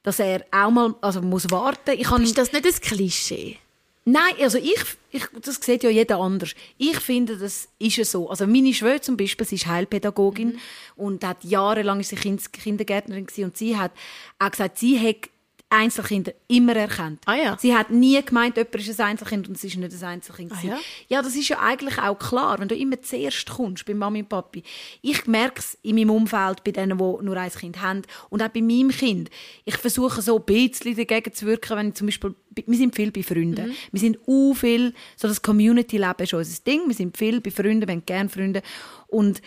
dass 0.03 0.19
er 0.19 0.45
auch 0.51 0.71
mal, 0.71 0.95
also 1.01 1.23
muss 1.23 1.51
warten. 1.51 1.93
Ich 1.97 2.05
kann, 2.05 2.23
ist 2.23 2.39
das 2.39 2.53
nicht 2.53 2.67
ein 2.67 2.73
Klischee? 2.73 3.59
Nein, 4.05 4.33
also 4.41 4.59
ich, 4.59 4.83
ich, 5.11 5.25
das 5.43 5.57
sieht 5.57 5.83
ja 5.85 5.91
jeder 5.91 6.19
anders. 6.19 6.55
Ich 6.79 6.99
finde, 6.99 7.37
das 7.37 7.69
ist 7.79 7.97
ja 7.97 8.05
so. 8.05 8.31
Also 8.31 8.47
meine 8.47 8.73
Schwester 8.73 9.03
zum 9.03 9.17
Beispiel, 9.17 9.47
sie 9.47 9.57
ist 9.57 9.67
Heilpädagogin 9.67 10.49
mhm. 10.49 10.59
und 10.97 11.25
hat 11.25 11.45
jahrelang 11.45 12.01
ist 12.01 12.09
sie 12.09 12.17
Kindergärtnerin 12.17 13.27
und 13.45 13.57
sie 13.57 13.77
hat 13.77 13.93
auch 14.39 14.51
gesagt, 14.51 14.79
sie 14.79 14.99
hat 14.99 15.29
Einzelkinder 15.71 16.33
immer 16.49 16.75
erkannt. 16.75 17.23
Ah, 17.27 17.37
ja. 17.37 17.57
Sie 17.59 17.75
hat 17.75 17.91
nie 17.91 18.21
gemeint, 18.23 18.57
jemand 18.57 18.75
ist 18.75 19.01
ein 19.01 19.07
Einzelkind 19.07 19.49
und 19.49 19.57
es 19.57 19.65
ist 19.65 19.77
nicht 19.77 20.03
ein 20.03 20.05
Einzelkind. 20.05 20.53
Ah, 20.53 20.61
ja? 20.63 20.79
ja, 21.09 21.23
das 21.23 21.37
ist 21.37 21.49
ja 21.49 21.61
eigentlich 21.61 21.97
auch 21.99 22.19
klar, 22.19 22.59
wenn 22.59 22.67
du 22.69 22.75
immer 22.75 23.01
zuerst 23.01 23.49
kommst 23.49 23.87
bei 23.87 23.95
Mami 23.95 24.21
und 24.21 24.29
Papi. 24.29 24.65
Ich 25.01 25.27
merke 25.27 25.61
es 25.61 25.79
in 25.83 25.95
meinem 25.95 26.11
Umfeld, 26.11 26.65
bei 26.65 26.73
denen, 26.73 26.99
die 26.99 27.25
nur 27.25 27.37
ein 27.37 27.51
Kind 27.51 27.81
haben 27.81 28.03
und 28.31 28.43
auch 28.43 28.49
bei 28.49 28.61
meinem 28.61 28.91
Kind. 28.91 29.31
Ich 29.65 29.77
versuche 29.77 30.21
so 30.23 30.39
ein 30.39 30.45
bisschen 30.45 30.97
dagegen 30.97 31.33
zu 31.33 31.47
wirken, 31.47 31.77
wenn 31.77 31.89
ich 31.91 31.95
zum 31.95 32.09
Beispiel, 32.09 32.35
wir 32.51 32.77
sind 32.77 32.97
viel 32.97 33.13
bei 33.13 33.23
Freunden. 33.23 33.69
Mhm. 33.69 33.75
Wir 33.93 34.01
sind 34.01 34.19
auch 34.27 34.55
viel, 34.55 34.93
so 35.17 35.29
das 35.29 35.41
Community-Leben 35.41 36.23
ist 36.23 36.35
unser 36.35 36.63
Ding. 36.65 36.83
Wir 36.89 36.95
sind 36.95 37.17
viel 37.17 37.41
bei 37.41 37.53
Freunden, 37.53 37.87
wir 37.87 37.95
haben 37.95 38.05
gerne 38.05 38.29
Freunde. 38.29 38.63
Und 39.07 39.41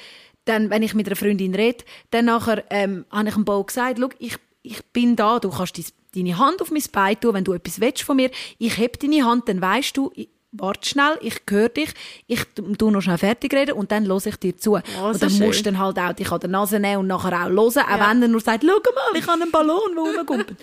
dann, 0.46 0.70
wenn 0.70 0.84
ich 0.84 0.94
mit 0.94 1.08
einer 1.08 1.16
Freundin 1.16 1.56
rede, 1.56 1.84
dann 2.12 2.26
nachher, 2.26 2.64
ähm, 2.70 3.06
habe 3.12 3.30
ich 3.30 3.36
dem 3.36 3.46
Bau 3.46 3.64
gesagt, 3.64 4.00
ich, 4.20 4.38
ich 4.64 4.84
bin 4.86 5.16
da, 5.16 5.40
du 5.40 5.50
kannst 5.50 5.78
dein 5.78 5.86
deine 6.16 6.38
Hand 6.38 6.62
auf 6.62 6.72
mein 6.72 6.84
Bein 6.92 7.20
tun, 7.20 7.34
wenn 7.34 7.44
du 7.44 7.54
etwas 7.54 7.80
willst 7.80 8.04
von 8.04 8.16
mir. 8.16 8.30
Ich 8.58 8.78
heb 8.78 9.00
deine 9.00 9.26
Hand, 9.26 9.50
dann 9.50 9.62
weißt 9.62 9.98
du, 9.98 10.12
ich, 10.16 10.30
warte 10.52 10.88
schnell, 10.88 11.18
ich 11.22 11.42
höre 11.50 11.70
dich, 11.70 11.90
ich 12.28 12.46
tu 12.78 12.92
noch 12.92 13.02
schnell 13.02 13.18
fertig 13.18 13.54
reden 13.54 13.74
und 13.74 13.92
dann 13.92 14.06
höre 14.06 14.26
ich 14.26 14.38
dir 14.38 14.56
zu. 14.56 14.74
Oh, 14.74 15.08
und 15.08 15.22
dann 15.22 15.30
schön. 15.30 15.48
musst 15.48 15.60
du 15.62 15.64
dann 15.64 15.80
halt 15.80 15.98
auch 15.98 16.14
dich 16.14 16.32
an 16.32 16.40
der 16.40 16.50
Nase 16.50 16.80
nehmen 16.80 17.00
und 17.00 17.08
nachher 17.08 17.34
auch 17.34 17.50
hören, 17.50 17.58
auch 17.58 17.98
ja. 17.98 18.10
wenn 18.10 18.22
er 18.22 18.28
nur 18.28 18.40
sagt, 18.40 18.64
schau 18.64 18.68
mal, 18.94 19.20
ich 19.20 19.28
habe 19.28 19.42
einen 19.42 19.52
Ballon, 19.52 19.96
der 19.96 20.04
rumkumpelt. 20.18 20.58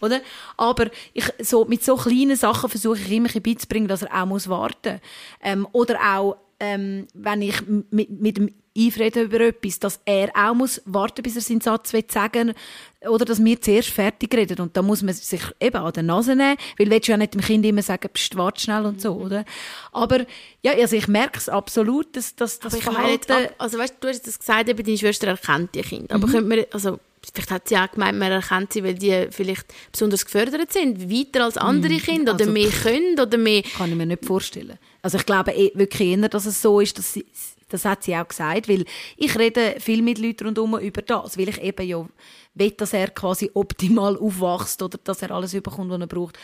Oder? 0.00 0.20
Aber 0.56 0.86
ich, 1.12 1.24
so, 1.40 1.66
mit 1.66 1.84
so 1.84 1.96
kleinen 1.96 2.36
Sachen 2.36 2.70
versuche 2.70 2.98
ich 2.98 3.12
immer 3.12 3.28
beizubringen, 3.28 3.88
dass 3.88 4.02
er 4.02 4.22
auch 4.22 4.26
muss 4.26 4.48
warten 4.48 4.94
muss. 4.94 5.00
Ähm, 5.42 5.68
oder 5.72 5.98
auch, 6.00 6.36
ähm, 6.58 7.06
wenn 7.12 7.42
ich 7.42 7.60
mit, 7.90 8.10
mit 8.10 8.36
dem 8.38 8.50
einreden 8.76 9.24
über 9.24 9.40
etwas, 9.40 9.78
dass 9.78 10.00
er 10.04 10.30
auch 10.34 10.54
muss 10.54 10.82
warten 10.84 11.22
bis 11.22 11.36
er 11.36 11.42
seinen 11.42 11.60
Satz 11.60 11.92
sagen 12.08 12.48
will, 12.48 13.08
oder 13.08 13.24
dass 13.24 13.42
wir 13.44 13.60
zuerst 13.60 13.90
fertig 13.90 14.34
reden. 14.34 14.60
Und 14.60 14.76
da 14.76 14.82
muss 14.82 15.02
man 15.02 15.14
sich 15.14 15.42
eben 15.60 15.76
an 15.76 15.92
der 15.92 16.02
Nase 16.02 16.34
nehmen, 16.34 16.56
weil 16.78 16.88
du 16.88 16.98
ja 17.06 17.16
nicht 17.16 17.34
dem 17.34 17.40
Kind 17.40 17.64
immer 17.64 17.82
sagen, 17.82 18.08
pst, 18.12 18.36
warte 18.36 18.60
schnell 18.60 18.84
und 18.84 19.00
so, 19.00 19.14
mhm. 19.14 19.22
oder? 19.22 19.44
Aber, 19.92 20.26
ja, 20.62 20.72
also 20.72 20.96
ich 20.96 21.08
merke 21.08 21.38
es 21.38 21.48
absolut, 21.48 22.16
dass, 22.16 22.34
dass 22.34 22.58
das 22.58 22.76
Verhalten... 22.76 23.32
Ab, 23.32 23.54
also 23.58 23.78
weißt 23.78 23.96
du, 24.00 24.08
hast 24.08 24.26
das 24.26 24.38
gesagt, 24.38 24.68
eben, 24.68 24.84
deine 24.84 24.98
Schwester 24.98 25.28
erkennt 25.28 25.74
die 25.74 25.82
Kinder. 25.82 26.14
Aber 26.14 26.26
mhm. 26.26 26.32
könnte 26.32 26.48
man, 26.48 26.64
also 26.72 26.98
vielleicht 27.32 27.50
hat 27.50 27.68
sie 27.68 27.76
auch 27.76 27.90
gemeint, 27.90 28.18
man 28.18 28.32
erkennt 28.32 28.72
sie, 28.72 28.82
weil 28.82 28.94
die 28.94 29.28
vielleicht 29.30 29.66
besonders 29.92 30.24
gefördert 30.24 30.72
sind, 30.72 31.10
weiter 31.10 31.44
als 31.44 31.56
andere 31.56 31.94
mhm. 31.94 31.98
Kinder 31.98 32.34
oder 32.34 32.44
also, 32.44 32.52
mehr 32.52 32.70
können 32.70 33.20
oder 33.20 33.38
mehr... 33.38 33.62
Kann 33.62 33.90
ich 33.90 33.96
mir 33.96 34.06
nicht 34.06 34.24
vorstellen. 34.24 34.78
Also 35.04 35.18
ich 35.18 35.26
glaube 35.26 35.52
eh, 35.52 35.70
wirklich 35.74 36.16
eher, 36.16 36.28
dass 36.30 36.46
es 36.46 36.62
so 36.62 36.80
ist, 36.80 36.96
dass 36.96 37.12
sie, 37.12 37.26
das 37.68 37.84
hat 37.84 38.02
sie 38.04 38.16
auch 38.16 38.26
gesagt, 38.26 38.70
weil 38.70 38.86
ich 39.18 39.38
rede 39.38 39.74
viel 39.78 40.00
mit 40.00 40.16
Leuten 40.16 40.46
rundherum 40.46 40.78
über 40.78 41.02
das, 41.02 41.36
weil 41.36 41.50
ich 41.50 41.60
eben 41.60 41.86
ja 41.86 42.08
will, 42.54 42.70
dass 42.70 42.94
er 42.94 43.10
quasi 43.10 43.50
optimal 43.52 44.16
aufwächst 44.16 44.80
oder 44.80 44.96
dass 45.04 45.20
er 45.20 45.30
alles 45.30 45.52
überkommt, 45.52 45.90
was 45.90 46.00
er 46.00 46.06
braucht. 46.06 46.38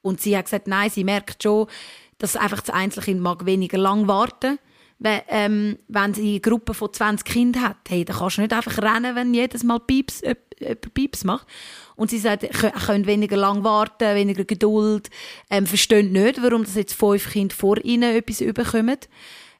Und 0.00 0.22
sie 0.22 0.34
hat 0.34 0.46
gesagt, 0.46 0.68
nein, 0.68 0.88
sie 0.88 1.04
merkt 1.04 1.42
schon, 1.42 1.66
dass 2.16 2.34
einfach 2.34 2.62
das 2.62 2.74
Einzelkind 2.74 3.20
mag 3.20 3.44
weniger 3.44 3.76
lang 3.76 4.08
warten 4.08 4.58
wenn, 4.98 5.20
ähm, 5.28 5.78
wenn 5.88 6.14
sie 6.14 6.30
eine 6.30 6.40
Gruppe 6.40 6.74
von 6.74 6.92
20 6.92 7.24
Kindern 7.24 7.62
hat, 7.62 7.76
hey, 7.88 8.04
dann 8.04 8.16
kannst 8.16 8.38
du 8.38 8.42
nicht 8.42 8.52
einfach 8.52 8.78
rennen, 8.78 9.14
wenn 9.14 9.32
jedes 9.32 9.62
Mal 9.62 9.78
Pieps, 9.78 10.22
jemand 10.22 10.94
Pieps 10.94 11.24
macht. 11.24 11.46
Und 11.94 12.10
sie 12.10 12.18
sagt, 12.18 12.48
können 12.86 13.06
weniger 13.06 13.36
lang 13.36 13.64
warten, 13.64 14.14
weniger 14.14 14.44
Geduld, 14.44 15.10
ähm, 15.50 15.66
verstehen 15.66 16.12
nicht, 16.12 16.42
warum 16.42 16.64
das 16.64 16.74
jetzt 16.74 16.94
fünf 16.94 17.30
Kinder 17.30 17.54
vor 17.54 17.78
ihnen 17.84 18.16
etwas 18.16 18.40
überkommen. 18.40 18.98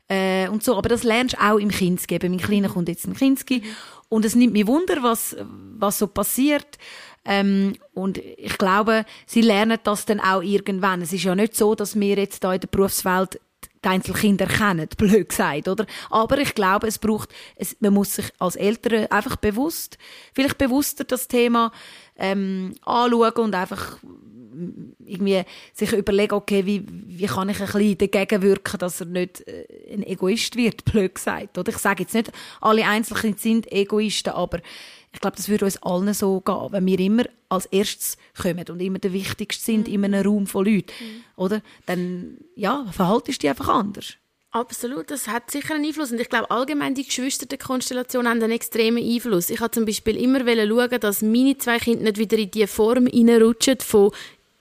Äh, 0.09 0.49
und 0.49 0.65
so. 0.65 0.77
Aber 0.77 0.89
das 0.89 1.03
lernst 1.03 1.35
du 1.35 1.41
auch 1.41 1.59
im 1.59 1.71
Kinski. 1.71 2.19
Mein 2.23 2.39
Kleiner 2.39 2.71
kommt 2.71 2.89
jetzt 2.89 3.05
im 3.05 3.15
Kinski. 3.15 3.63
Und 4.09 4.25
es 4.25 4.35
nimmt 4.35 4.55
mich 4.55 4.67
Wunder, 4.67 5.03
was, 5.03 5.37
was 5.79 5.99
so 5.99 6.07
passiert. 6.07 6.79
Ähm, 7.25 7.75
und 7.93 8.19
ich 8.19 8.57
glaube, 8.57 9.05
sie 9.27 9.43
lernen 9.43 9.79
das 9.83 10.07
dann 10.07 10.19
auch 10.19 10.43
irgendwann. 10.43 11.03
Es 11.03 11.13
ist 11.13 11.25
ja 11.25 11.35
nicht 11.35 11.55
so, 11.55 11.75
dass 11.75 11.99
wir 11.99 12.17
jetzt 12.17 12.43
da 12.43 12.55
in 12.55 12.61
der 12.61 12.69
Berufswelt 12.69 13.39
die 13.85 13.89
Einzelkinder 13.89 14.47
kennen, 14.47 14.89
blöd 14.97 15.29
gesagt, 15.29 15.69
oder? 15.69 15.87
Aber 16.11 16.39
ich 16.39 16.55
glaube, 16.55 16.87
es 16.87 16.99
braucht, 16.99 17.31
es, 17.57 17.77
man 17.81 17.95
muss 17.95 18.15
sich 18.15 18.31
als 18.39 18.57
Eltern 18.57 19.07
einfach 19.07 19.37
bewusst, 19.37 19.99
vielleicht 20.35 20.59
bewusster 20.59 21.05
das 21.05 21.29
Thema 21.29 21.73
ähm, 22.17 22.75
anschauen 22.85 23.33
und 23.37 23.55
einfach 23.55 23.99
irgendwie 25.05 25.43
sich 25.73 25.93
überlegen, 25.93 26.35
okay, 26.35 26.67
wie, 26.67 26.85
wie 26.89 27.27
kann 27.27 27.49
ich 27.49 27.61
ein 27.61 27.67
bisschen 27.67 27.99
dagegen 27.99 28.43
wirken, 28.43 28.79
dass 28.79 29.01
er 29.01 29.07
nicht 29.07 29.47
äh, 29.47 29.67
ein 29.93 30.03
Egoist 30.03 30.57
wird, 30.57 30.85
blöd 30.85 31.15
gesagt. 31.15 31.57
Oder 31.59 31.71
ich 31.71 31.79
sage 31.79 32.03
jetzt 32.03 32.15
nicht, 32.15 32.33
alle 32.61 32.87
Einzelkinder 32.87 33.39
sind 33.39 33.71
Egoisten, 33.73 34.33
aber 34.33 34.61
ich 35.13 35.21
glaube, 35.21 35.37
das 35.37 35.49
würde 35.49 35.65
uns 35.65 35.83
allen 35.83 36.13
so 36.15 36.41
gehen, 36.41 36.69
wenn 36.71 36.87
wir 36.87 37.01
immer 37.01 37.25
als 37.49 37.67
erstes 37.67 38.17
kommen 38.41 38.65
und 38.69 38.81
immer 38.81 38.99
der 38.99 39.13
Wichtigste 39.13 39.65
sind 39.65 39.89
in 39.89 40.05
einem 40.05 40.25
Raum 40.25 40.47
von 40.47 40.65
Leuten, 40.65 40.93
mhm. 41.01 41.25
oder? 41.37 41.63
Dann, 41.87 42.39
ja, 42.55 42.87
verhaltest 42.93 43.39
du 43.39 43.47
dich 43.47 43.51
einfach 43.51 43.69
anders. 43.69 44.15
Absolut, 44.51 45.11
das 45.11 45.29
hat 45.29 45.51
sicher 45.51 45.75
einen 45.75 45.85
Einfluss. 45.85 46.11
Und 46.11 46.21
ich 46.21 46.29
glaube, 46.29 46.51
allgemein 46.51 46.95
die 46.95 47.05
Geschwisterkonstellation 47.05 48.27
haben 48.27 48.43
einen 48.43 48.53
extremen 48.53 49.05
Einfluss. 49.05 49.51
Ich 49.51 49.61
habe 49.61 49.71
zum 49.71 49.85
Beispiel 49.85 50.17
immer 50.17 50.41
schauen, 50.41 51.01
dass 51.01 51.23
meine 51.23 51.59
zwei 51.59 51.79
Kinder 51.79 52.05
nicht 52.05 52.19
wieder 52.19 52.39
in 52.39 52.51
die 52.51 52.67
Form 52.67 53.07
reinrutschen 53.07 53.79
von 53.81 54.11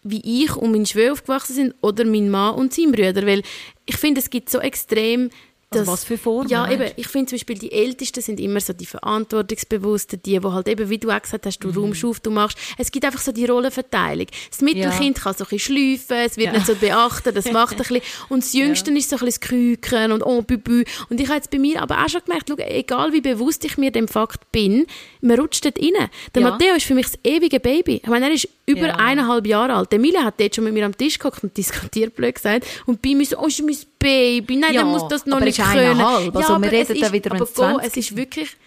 wie 0.03 0.43
ich 0.43 0.55
und 0.55 0.71
mein 0.71 0.85
Schwör 0.85 1.13
aufgewachsen 1.13 1.53
sind 1.53 1.75
oder 1.81 2.05
mein 2.05 2.29
Mann 2.29 2.55
und 2.55 2.73
sein 2.73 2.91
Brüder. 2.91 3.25
Weil 3.25 3.43
ich 3.85 3.97
finde, 3.97 4.21
es 4.21 4.29
gibt 4.29 4.49
so 4.49 4.59
extrem 4.59 5.29
also 5.69 5.83
das, 5.83 5.87
was 5.87 6.03
für 6.05 6.17
Formen? 6.17 6.49
Ja, 6.49 6.71
eben, 6.71 6.91
ich 6.95 7.07
finde 7.07 7.27
zum 7.29 7.35
Beispiel, 7.37 7.57
die 7.57 7.73
Ältesten 7.73 8.21
sind 8.21 8.39
immer 8.39 8.61
so 8.61 8.71
die 8.71 8.85
Verantwortungsbewussten, 8.85 10.21
die, 10.23 10.39
die 10.39 10.45
halt 10.45 10.67
eben, 10.69 10.89
wie 10.89 10.97
du 10.97 11.09
auch 11.09 11.21
gesagt 11.21 11.45
hast, 11.45 11.59
du 11.59 11.69
mhm. 11.69 11.77
räumst 11.77 12.05
auf, 12.05 12.21
du 12.21 12.31
machst. 12.31 12.57
Es 12.77 12.89
gibt 12.89 13.03
einfach 13.03 13.19
so 13.19 13.33
die 13.33 13.45
Rollenverteilung. 13.45 14.27
Das 14.49 14.61
Mittelkind 14.61 15.17
ja. 15.17 15.23
kann 15.23 15.35
so 15.35 15.43
ein 15.43 15.49
bisschen 15.49 15.75
schleifen, 15.75 16.25
es 16.25 16.37
wird 16.37 16.47
ja. 16.47 16.53
nicht 16.53 16.67
so 16.67 16.75
beachtet, 16.75 17.35
das 17.35 17.51
macht 17.51 17.73
ein 17.73 17.77
bisschen. 17.79 18.01
Und 18.29 18.43
das 18.43 18.53
Jüngste 18.57 18.91
ja. 18.91 18.97
ist 18.97 19.09
so 19.09 19.17
ein 19.17 19.25
bisschen 19.25 19.41
das 19.41 19.49
Küken 19.49 20.11
und 20.13 20.23
oh, 20.23 20.41
bü. 20.41 20.85
Und 21.09 21.19
ich 21.19 21.27
habe 21.27 21.37
jetzt 21.37 21.51
bei 21.51 21.59
mir 21.59 21.81
aber 21.81 22.03
auch 22.03 22.09
schon 22.09 22.21
gemerkt, 22.25 22.47
schau, 22.47 22.55
egal 22.57 23.11
wie 23.11 23.21
bewusst 23.21 23.65
ich 23.65 23.77
mir 23.77 23.91
dem 23.91 24.07
Fakt 24.07 24.49
bin, 24.53 24.85
man 25.19 25.37
rutscht 25.37 25.65
dort 25.65 25.79
rein. 25.79 26.09
Der 26.33 26.41
ja. 26.41 26.49
Matteo 26.49 26.75
ist 26.75 26.85
für 26.85 26.95
mich 26.95 27.07
das 27.07 27.19
ewige 27.25 27.59
Baby. 27.59 27.99
Ich 28.01 28.09
meine, 28.09 28.27
er 28.27 28.33
ist 28.33 28.47
über 28.65 28.97
eineinhalb 28.99 29.45
Jahre 29.45 29.73
alt. 29.73 29.93
Emilia 29.93 30.23
hat 30.23 30.39
dort 30.39 30.55
schon 30.55 30.63
mit 30.63 30.73
mir 30.73 30.85
am 30.85 30.95
Tisch 30.95 31.19
geguckt 31.19 31.43
und 31.43 31.55
diskutiert, 31.57 32.15
blöd 32.15 32.35
gesagt. 32.35 32.65
Und 32.85 33.01
bei 33.01 33.15
mir 33.15 33.25
so, 33.25 33.37
oh, 33.39 33.47
ist 33.47 33.61
mein 33.61 33.75
Baby, 33.99 34.57
nein, 34.57 34.73
ja, 34.73 34.83
der 34.83 34.91
muss 34.91 35.07
das 35.07 35.25
noch 35.25 35.39
nicht 35.39 35.56
können. 35.65 36.05
Halb. 36.05 36.35
Also 36.35 36.53
ja, 36.53 36.61
wir 36.61 36.71
reden 36.71 37.01
da 37.01 37.13
wieder, 37.13 37.31
wenn 37.31 37.41
es 37.41 37.53
20 37.53 37.87
es 37.87 37.97
ist 37.97 38.15
wirklich 38.15 38.57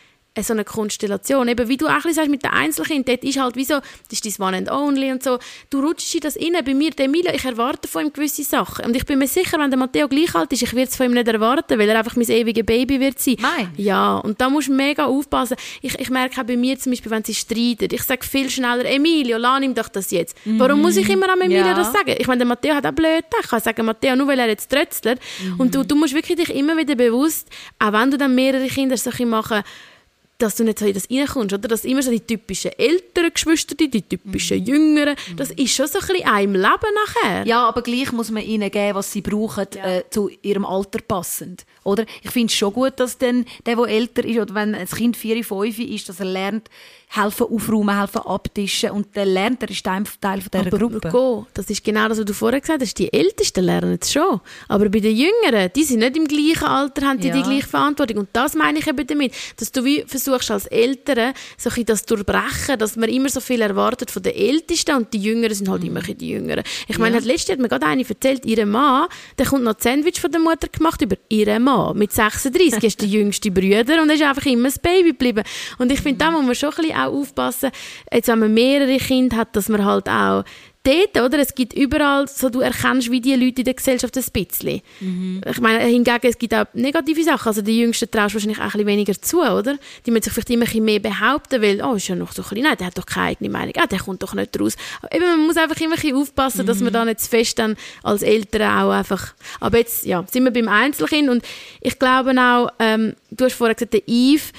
so 0.40 0.52
eine 0.52 0.64
Konstellation. 0.64 1.48
Eben, 1.48 1.68
wie 1.68 1.76
du 1.76 1.86
auch 1.86 2.02
sagst 2.02 2.30
mit 2.30 2.44
den 2.44 2.50
Einzelkindern, 2.50 3.16
dort 3.16 3.24
ist 3.24 3.38
halt 3.38 3.56
wie 3.56 3.64
so, 3.64 3.74
das 4.08 4.20
ist 4.20 4.38
dein 4.38 4.46
One 4.46 4.56
and 4.56 4.70
Only 4.70 5.10
und 5.10 5.22
so. 5.22 5.38
Du 5.70 5.80
rutschst 5.80 6.14
in 6.14 6.20
das 6.20 6.36
rein. 6.36 6.56
Bei 6.64 6.74
mir, 6.74 6.90
der 6.92 7.06
Emilia, 7.06 7.34
ich 7.34 7.44
erwarte 7.44 7.88
von 7.88 8.06
ihm 8.06 8.12
gewisse 8.12 8.44
Sachen. 8.44 8.86
Und 8.86 8.96
ich 8.96 9.04
bin 9.04 9.18
mir 9.18 9.26
sicher, 9.26 9.58
wenn 9.58 9.70
der 9.70 9.78
Matteo 9.78 10.08
gleich 10.08 10.34
alt 10.34 10.52
ist, 10.52 10.62
ich 10.62 10.72
werde 10.74 10.90
es 10.90 10.96
von 10.96 11.06
ihm 11.06 11.12
nicht 11.12 11.26
erwarten, 11.26 11.78
weil 11.78 11.88
er 11.88 11.98
einfach 11.98 12.16
mein 12.16 12.28
ewiges 12.28 12.64
Baby 12.64 13.00
wird 13.00 13.18
sein. 13.18 13.36
Nein. 13.40 13.72
Ja, 13.76 14.18
und 14.18 14.40
da 14.40 14.48
musst 14.48 14.68
du 14.68 14.72
mega 14.72 15.06
aufpassen. 15.06 15.56
Ich, 15.82 15.98
ich 15.98 16.10
merke 16.10 16.40
auch 16.40 16.46
bei 16.46 16.56
mir 16.56 16.78
zum 16.78 16.92
Beispiel, 16.92 17.10
wenn 17.10 17.24
sie 17.24 17.34
streiten, 17.34 17.88
ich 17.90 18.02
sage 18.02 18.24
viel 18.24 18.48
schneller, 18.50 18.84
Emilio, 18.84 19.36
lass 19.36 19.62
ihm 19.62 19.74
doch 19.74 19.88
das 19.88 20.10
jetzt. 20.10 20.36
Mhm. 20.44 20.58
Warum 20.60 20.80
muss 20.80 20.96
ich 20.96 21.08
immer 21.08 21.28
an 21.32 21.40
Emilio 21.40 21.66
ja. 21.66 21.74
das 21.74 21.92
sagen? 21.92 22.14
Ich 22.18 22.26
meine, 22.26 22.38
der 22.38 22.46
Matteo 22.46 22.74
hat 22.74 22.86
auch 22.86 22.92
blöd 22.92 23.24
Ich 23.42 23.48
kann 23.48 23.60
sagen, 23.60 23.84
Matteo, 23.84 24.14
nur 24.14 24.28
weil 24.28 24.38
er 24.38 24.48
jetzt 24.48 24.70
trötzelt. 24.70 25.20
Mhm. 25.42 25.60
Und 25.60 25.74
du, 25.74 25.84
du 25.84 25.96
musst 25.96 26.14
wirklich 26.14 26.38
dich 26.38 26.54
immer 26.54 26.76
wieder 26.76 26.94
bewusst, 26.94 27.48
auch 27.78 27.92
wenn 27.92 28.10
du 28.10 28.16
dann 28.16 28.34
mehrere 28.34 28.68
Kinder 28.68 28.96
so 28.96 29.10
machen 29.26 29.62
dass 30.42 30.56
du 30.56 30.64
nicht 30.64 30.78
so 30.78 30.86
in 30.86 30.94
das 30.94 31.08
reinkommst, 31.10 31.52
oder? 31.52 31.68
Dass 31.68 31.84
immer 31.84 32.02
so 32.02 32.10
die 32.10 32.20
typischen 32.20 32.72
älteren 32.78 33.32
Geschwister, 33.32 33.74
die 33.74 33.90
typischen 33.90 34.60
mhm. 34.60 34.64
Jüngeren, 34.64 35.16
das 35.36 35.50
ist 35.50 35.74
schon 35.74 35.86
so 35.86 35.98
ein 35.98 36.06
bisschen 36.06 36.28
einem 36.28 36.54
Leben 36.54 36.64
nachher. 37.04 37.46
Ja, 37.46 37.68
aber 37.68 37.82
gleich 37.82 38.12
muss 38.12 38.30
man 38.30 38.42
ihnen 38.42 38.70
geben, 38.70 38.94
was 38.94 39.12
sie 39.12 39.20
brauchen, 39.20 39.66
ja. 39.74 39.98
äh, 39.98 40.04
zu 40.10 40.30
ihrem 40.42 40.64
Alter 40.64 41.00
passend, 41.00 41.64
oder? 41.84 42.04
Ich 42.22 42.30
finde 42.30 42.46
es 42.46 42.54
schon 42.54 42.72
gut, 42.72 42.98
dass 42.98 43.18
dann 43.18 43.44
der, 43.66 43.76
der 43.76 43.86
älter 43.86 44.24
ist, 44.24 44.38
oder 44.38 44.54
wenn 44.54 44.74
ein 44.74 44.86
Kind 44.86 45.16
4, 45.16 45.44
5 45.44 45.78
ist, 45.78 46.08
dass 46.08 46.20
er 46.20 46.26
lernt, 46.26 46.68
helfen 47.12 47.46
aufräumen, 47.50 47.98
helfen 47.98 48.22
abtischen 48.22 48.90
und 48.92 49.08
dann 49.14 49.28
lernt 49.28 49.62
er, 49.62 49.70
ist 49.70 49.84
Teil 49.84 50.04
von 50.04 50.50
dieser 50.52 50.66
aber 50.66 50.78
Gruppe. 50.78 51.08
Go, 51.08 51.46
das 51.54 51.68
ist 51.68 51.82
genau 51.82 52.08
das, 52.08 52.18
was 52.18 52.24
du 52.24 52.32
vorher 52.32 52.60
gesagt 52.60 52.82
hast, 52.82 52.98
die 52.98 53.12
Ältesten 53.12 53.64
lernen 53.64 53.98
es 54.00 54.12
schon, 54.12 54.40
aber 54.68 54.88
bei 54.88 55.00
den 55.00 55.16
Jüngeren, 55.16 55.70
die 55.74 55.82
sind 55.82 56.00
nicht 56.00 56.16
im 56.16 56.28
gleichen 56.28 56.64
Alter, 56.64 57.06
haben 57.06 57.18
die 57.18 57.28
ja. 57.28 57.34
die 57.34 57.42
gleiche 57.42 57.66
Verantwortung 57.66 58.18
und 58.18 58.28
das 58.32 58.54
meine 58.54 58.78
ich 58.78 58.86
eben 58.86 59.04
damit, 59.04 59.34
dass 59.56 59.72
du 59.72 59.84
wie 59.84 60.04
versuchst 60.06 60.52
als 60.52 60.66
Eltern 60.66 61.34
so 61.58 61.68
ein 61.70 61.84
das 61.84 62.04
durchbrechen, 62.04 62.78
dass 62.78 62.94
man 62.94 63.08
immer 63.08 63.28
so 63.28 63.40
viel 63.40 63.60
erwartet 63.60 64.10
von 64.12 64.22
den 64.22 64.34
Ältesten 64.34 64.94
und 64.94 65.12
die 65.12 65.18
Jüngeren 65.18 65.54
sind 65.54 65.68
halt 65.68 65.82
mhm. 65.82 65.88
immer 65.88 66.02
die 66.02 66.28
Jüngeren. 66.28 66.62
Ich 66.86 66.98
meine, 66.98 67.18
ja. 67.18 67.24
letztes 67.24 67.54
hat 67.54 67.58
mir 67.58 67.68
gerade 67.68 67.86
eine 67.86 68.08
erzählt, 68.08 68.46
ihre 68.46 68.66
Mann, 68.66 69.08
der 69.36 69.46
kommt 69.46 69.64
noch 69.64 69.74
ein 69.74 69.80
Sandwich 69.80 70.20
von 70.20 70.30
der 70.30 70.40
Mutter 70.40 70.68
gemacht 70.68 71.02
über 71.02 71.16
ihren 71.28 71.64
Mann. 71.64 71.98
Mit 71.98 72.12
36 72.12 72.84
ist 72.84 73.00
der 73.00 73.08
jüngste 73.08 73.50
Brüder 73.50 74.00
und 74.00 74.08
er 74.08 74.14
ist 74.14 74.22
einfach 74.22 74.46
immer 74.46 74.68
das 74.68 74.78
Baby 74.78 75.10
geblieben. 75.10 75.42
Und 75.78 75.90
ich 75.90 76.00
finde, 76.00 76.18
da 76.18 76.30
muss 76.30 76.44
man 76.44 76.54
schon 76.54 76.70
ein 76.70 76.76
bisschen 76.76 76.99
auch 77.06 77.12
aufpassen, 77.12 77.70
jetzt 78.12 78.28
wenn 78.28 78.38
man 78.38 78.54
mehrere 78.54 78.96
Kinder 78.98 79.36
hat, 79.36 79.56
dass 79.56 79.68
man 79.68 79.84
halt 79.84 80.08
auch 80.08 80.44
dort, 80.82 81.20
oder? 81.20 81.38
Es 81.38 81.54
gibt 81.54 81.74
überall, 81.74 82.26
so 82.28 82.48
du 82.48 82.60
erkennst 82.60 83.10
wie 83.10 83.20
die 83.20 83.34
Leute 83.34 83.60
in 83.60 83.64
der 83.64 83.74
Gesellschaft 83.74 84.16
ein 84.16 84.24
bisschen. 84.32 84.80
Mhm. 85.00 85.42
Ich 85.48 85.60
meine, 85.60 85.84
hingegen, 85.84 86.20
es 86.22 86.38
gibt 86.38 86.54
auch 86.54 86.64
negative 86.72 87.22
Sachen. 87.22 87.48
Also 87.48 87.62
die 87.62 87.80
Jüngsten 87.80 88.10
traust 88.10 88.34
wahrscheinlich 88.34 88.58
auch 88.58 88.64
ein 88.64 88.70
bisschen 88.70 88.86
weniger 88.86 89.20
zu, 89.20 89.40
oder? 89.40 89.78
Die 90.06 90.10
müssen 90.10 90.24
sich 90.24 90.32
vielleicht 90.32 90.50
immer 90.50 90.62
ein 90.62 90.66
bisschen 90.66 90.84
mehr 90.84 91.00
behaupten, 91.00 91.60
weil, 91.62 91.82
oh, 91.82 91.94
ist 91.94 92.08
ja 92.08 92.14
noch 92.14 92.32
so 92.32 92.42
klein, 92.42 92.64
nein, 92.64 92.76
der 92.78 92.86
hat 92.88 92.98
doch 92.98 93.06
keine 93.06 93.28
eigene 93.28 93.50
Meinung, 93.50 93.74
ah, 93.76 93.86
der 93.86 93.98
kommt 93.98 94.22
doch 94.22 94.34
nicht 94.34 94.58
raus. 94.58 94.76
Aber 95.02 95.14
eben, 95.14 95.24
man 95.24 95.46
muss 95.46 95.56
einfach 95.56 95.80
immer 95.80 95.94
ein 95.94 96.00
bisschen 96.00 96.16
aufpassen, 96.16 96.62
mhm. 96.62 96.66
dass 96.66 96.78
man 96.78 96.88
mhm. 96.88 96.94
da 96.94 97.04
nicht 97.04 97.20
zu 97.20 97.28
fest 97.28 97.58
dann 97.58 97.76
als 98.02 98.22
Eltern 98.22 98.62
auch 98.62 98.90
einfach, 98.90 99.34
aber 99.60 99.78
jetzt, 99.78 100.06
ja, 100.06 100.24
sind 100.30 100.44
wir 100.44 100.52
beim 100.52 100.68
Einzelkind 100.68 101.28
und 101.28 101.44
ich 101.80 101.98
glaube 101.98 102.30
auch, 102.40 102.70
ähm, 102.78 103.14
du 103.30 103.44
hast 103.44 103.54
vorher 103.54 103.74
gesagt, 103.74 103.92
der 103.92 104.02
Yves, 104.06 104.52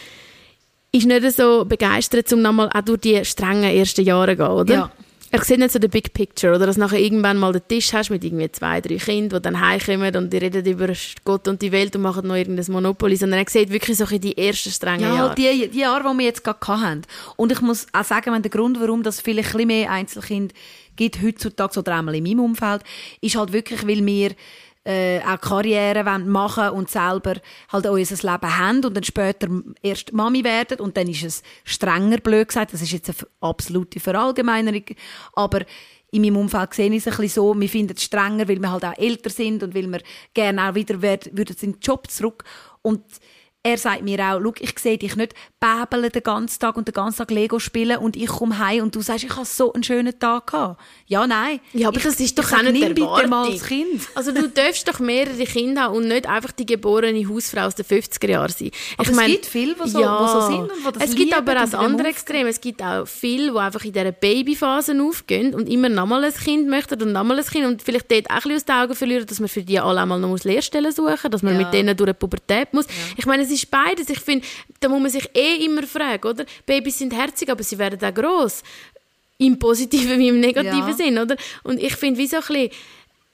ist 0.92 1.06
nicht 1.06 1.32
so 1.32 1.66
begeistert, 1.66 2.32
um 2.34 2.42
nochmal 2.42 2.70
auch 2.74 2.82
durch 2.82 3.02
die 3.02 3.24
strengen 3.26 3.64
ersten 3.64 4.04
Jahre 4.04 4.32
zu 4.32 4.44
gehen, 4.44 4.52
oder? 4.52 4.74
Ja. 4.74 4.92
Er 5.34 5.42
sieht 5.46 5.60
nicht 5.60 5.72
so 5.72 5.80
den 5.80 5.90
Big 5.90 6.14
Picture, 6.14 6.54
oder 6.54 6.66
dass 6.66 6.76
du 6.76 6.82
nachher 6.82 7.00
irgendwann 7.00 7.38
mal 7.38 7.54
den 7.54 7.66
Tisch 7.66 7.94
hast 7.94 8.10
mit 8.10 8.22
irgendwie 8.22 8.52
zwei, 8.52 8.82
drei 8.82 8.98
Kindern, 8.98 9.42
die 9.42 9.44
dann 9.44 9.62
heimkommen 9.62 10.14
und 10.18 10.34
die 10.34 10.38
reden 10.38 10.66
über 10.66 10.90
Gott 11.24 11.48
und 11.48 11.62
die 11.62 11.72
Welt 11.72 11.96
und 11.96 12.02
machen 12.02 12.28
noch 12.28 12.36
irgendein 12.36 12.70
Monopoly, 12.70 13.16
sondern 13.16 13.40
er 13.40 13.50
sieht 13.50 13.70
wirklich 13.72 13.98
so 13.98 14.06
die 14.06 14.38
ersten 14.38 14.72
strengen 14.72 15.04
ja, 15.04 15.16
Jahre. 15.16 15.42
Ja, 15.42 15.54
die, 15.54 15.70
die 15.70 15.80
Jahre, 15.80 16.12
die 16.12 16.18
wir 16.18 16.26
jetzt 16.26 16.44
gerade 16.44 16.68
hatten. 16.68 17.04
Und 17.38 17.54
ich 17.54 17.62
muss 17.62 17.88
auch 17.94 18.04
sagen, 18.04 18.34
wenn 18.34 18.42
der 18.42 18.52
Grund, 18.52 18.82
warum 18.82 19.04
das 19.04 19.22
vielleicht 19.22 19.52
ein 19.52 19.54
bisschen 19.54 19.68
mehr 19.68 19.90
Einzelkinder 19.90 20.54
gibt 20.98 21.22
heutzutage 21.24 21.80
oder 21.80 21.96
einmal 21.96 22.16
in 22.16 22.26
meinem 22.26 22.42
Umfeld, 22.42 22.82
ist 23.22 23.38
halt 23.38 23.54
wirklich, 23.54 23.88
weil 23.88 24.06
wir 24.06 24.32
äh, 24.84 25.20
auch 25.20 25.40
Karriere 25.40 26.04
machen 26.20 26.70
und 26.70 26.90
selber 26.90 27.36
halt 27.72 27.88
auch 27.88 27.94
unser 27.94 28.32
Leben 28.32 28.58
haben 28.58 28.86
und 28.86 28.96
dann 28.96 29.04
später 29.04 29.48
erst 29.82 30.12
Mami 30.12 30.44
werden 30.44 30.80
und 30.80 30.98
dann 30.98 31.08
ist 31.08 31.24
es 31.24 31.44
strenger, 31.64 32.18
blöd 32.18 32.48
gesagt, 32.48 32.74
das 32.74 32.82
ist 32.82 32.92
jetzt 32.92 33.10
eine 33.10 33.30
absolute 33.42 34.00
Verallgemeinerung, 34.00 34.86
aber 35.34 35.62
in 36.12 36.22
meinem 36.22 36.38
Umfeld 36.38 36.74
sehe 36.74 36.90
ich 36.90 36.98
es 36.98 37.08
ein 37.08 37.12
bisschen 37.12 37.30
so, 37.30 37.60
wir 37.60 37.70
finden 37.70 37.96
es 37.96 38.04
strenger, 38.04 38.48
weil 38.48 38.60
wir 38.60 38.72
halt 38.72 38.84
auch 38.84 38.98
älter 38.98 39.30
sind 39.30 39.64
und 39.64 39.74
weil 39.74 39.88
wir 39.88 40.02
gerne 40.34 40.70
auch 40.70 40.76
wieder 40.76 41.02
würden 41.02 41.38
in 41.38 41.56
den 41.56 41.80
Job 41.80 42.10
zurück. 42.10 42.44
Und 42.82 43.04
er 43.64 43.78
sagt 43.78 44.02
mir 44.02 44.20
auch, 44.20 44.40
schau, 44.42 44.54
ich 44.60 44.74
sehe 44.80 44.98
dich 44.98 45.16
nicht 45.16 45.34
bäbeln 45.60 46.12
den 46.12 46.24
ganzen 46.24 46.60
Tag 46.60 46.76
und 46.78 46.88
den 46.88 46.94
ganzen 46.94 47.20
Tag 47.20 47.30
Lego 47.30 47.60
spielen 47.60 47.98
und 47.98 48.16
ich 48.16 48.26
komme 48.28 48.58
heim 48.58 48.82
und 48.84 48.96
du 48.96 49.02
sagst, 49.02 49.24
ich 49.24 49.36
habe 49.36 49.46
so 49.46 49.72
einen 49.74 49.84
schönen 49.84 50.18
Tag 50.18 50.48
gehabt. 50.48 50.82
Ja, 51.06 51.28
nein. 51.28 51.60
Ja, 51.74 51.90
aber 51.90 51.98
ich, 51.98 52.04
das 52.04 52.20
ist 52.20 52.40
doch 52.40 52.52
auch 52.52 52.64
nicht 52.64 52.74
nimm 52.74 52.96
bitte 52.96 53.28
mal 53.28 53.52
das 53.52 53.64
Kind. 53.64 54.02
Also 54.16 54.32
du 54.32 54.50
darfst 54.50 54.88
doch 54.88 55.00
mehrere 55.00 55.44
Kinder 55.44 55.84
haben 55.84 55.96
und 55.98 56.08
nicht 56.08 56.28
einfach 56.28 56.52
die 56.54 56.66
geborene 56.66 57.28
Hausfrau 57.30 57.62
aus 57.68 57.76
den 57.76 57.86
50er 57.86 58.30
Jahren 58.30 58.50
sein. 58.52 58.72
Aber 58.98 59.12
es 59.12 59.26
gibt 59.28 59.46
viele, 59.46 59.76
die 59.76 59.90
so- 59.90 60.00
die 60.00 60.04
so 60.06 60.42
sind 60.48 60.60
und 60.62 60.72
die 60.96 61.00
das 61.00 61.10
Es 61.10 61.16
gibt 61.16 61.34
aber 61.36 61.52
auch 61.52 61.62
das 61.62 61.76
andere. 61.76 62.08
Extrem. 62.08 62.48
Es 62.48 62.60
gibt 62.60 62.82
auch 62.82 63.06
viele, 63.08 63.52
die 63.52 63.58
einfach 63.60 63.86
in 63.86 63.94
dieser 63.94 64.12
Babyphase 64.12 65.00
aufgehen 65.04 65.54
und 65.54 65.70
immer 65.70 65.90
nochmal 65.90 66.24
ein 66.24 66.34
Kind 66.34 66.68
möchten 66.68 67.00
und 67.04 67.12
nochmal 67.12 67.38
ein 67.38 67.46
Kind 67.46 67.66
und 67.68 67.84
vielleicht 67.84 68.12
dort 68.12 68.28
auch 68.32 68.34
ein 68.34 68.42
bisschen 68.42 68.56
aus 68.56 68.66
den 68.66 68.76
Augen 68.76 68.96
verlieren, 68.96 69.26
dass 69.28 69.40
man 69.40 69.50
für 69.50 69.62
die 69.62 69.80
alle 69.80 70.02
einmal 70.02 70.20
noch 70.20 70.36
Lehrstellen 70.44 70.92
suchen 70.92 71.12
muss, 71.12 71.22
dass 71.32 71.44
man 71.44 71.54
Ja. 71.54 71.60
mit 71.66 71.74
denen 71.74 71.96
durch 71.96 72.10
die 72.10 72.14
Pubertät 72.16 72.74
muss. 72.74 72.86
Ich 73.18 73.26
meine, 73.28 73.46
es 73.52 73.64
ist 73.64 73.72
beides. 73.72 74.10
Ich 74.10 74.20
finde, 74.20 74.46
da 74.80 74.90
muss 74.90 75.02
man 75.02 75.12
sich 75.12 75.30
eh 75.36 75.66
immer 75.66 75.84
fragen, 75.84 76.28
oder? 76.28 76.46
Babys 76.66 76.98
sind 76.98 77.14
herzig, 77.14 77.50
aber 77.50 77.64
sie 77.64 77.78
werden 77.78 78.00
auch 78.04 78.14
gross. 78.14 78.64
Im 79.38 79.58
positiven 79.58 80.20
wie 80.20 80.28
im 80.30 80.40
negativen 80.40 80.90
Ja. 80.90 80.94
Sinn, 80.94 81.18
oder? 81.18 81.36
Und 81.64 81.82
ich 81.82 81.96
finde, 81.96 82.20
wie 82.20 82.28
so 82.28 82.38
ein 82.38 82.44
bisschen, 82.44 82.70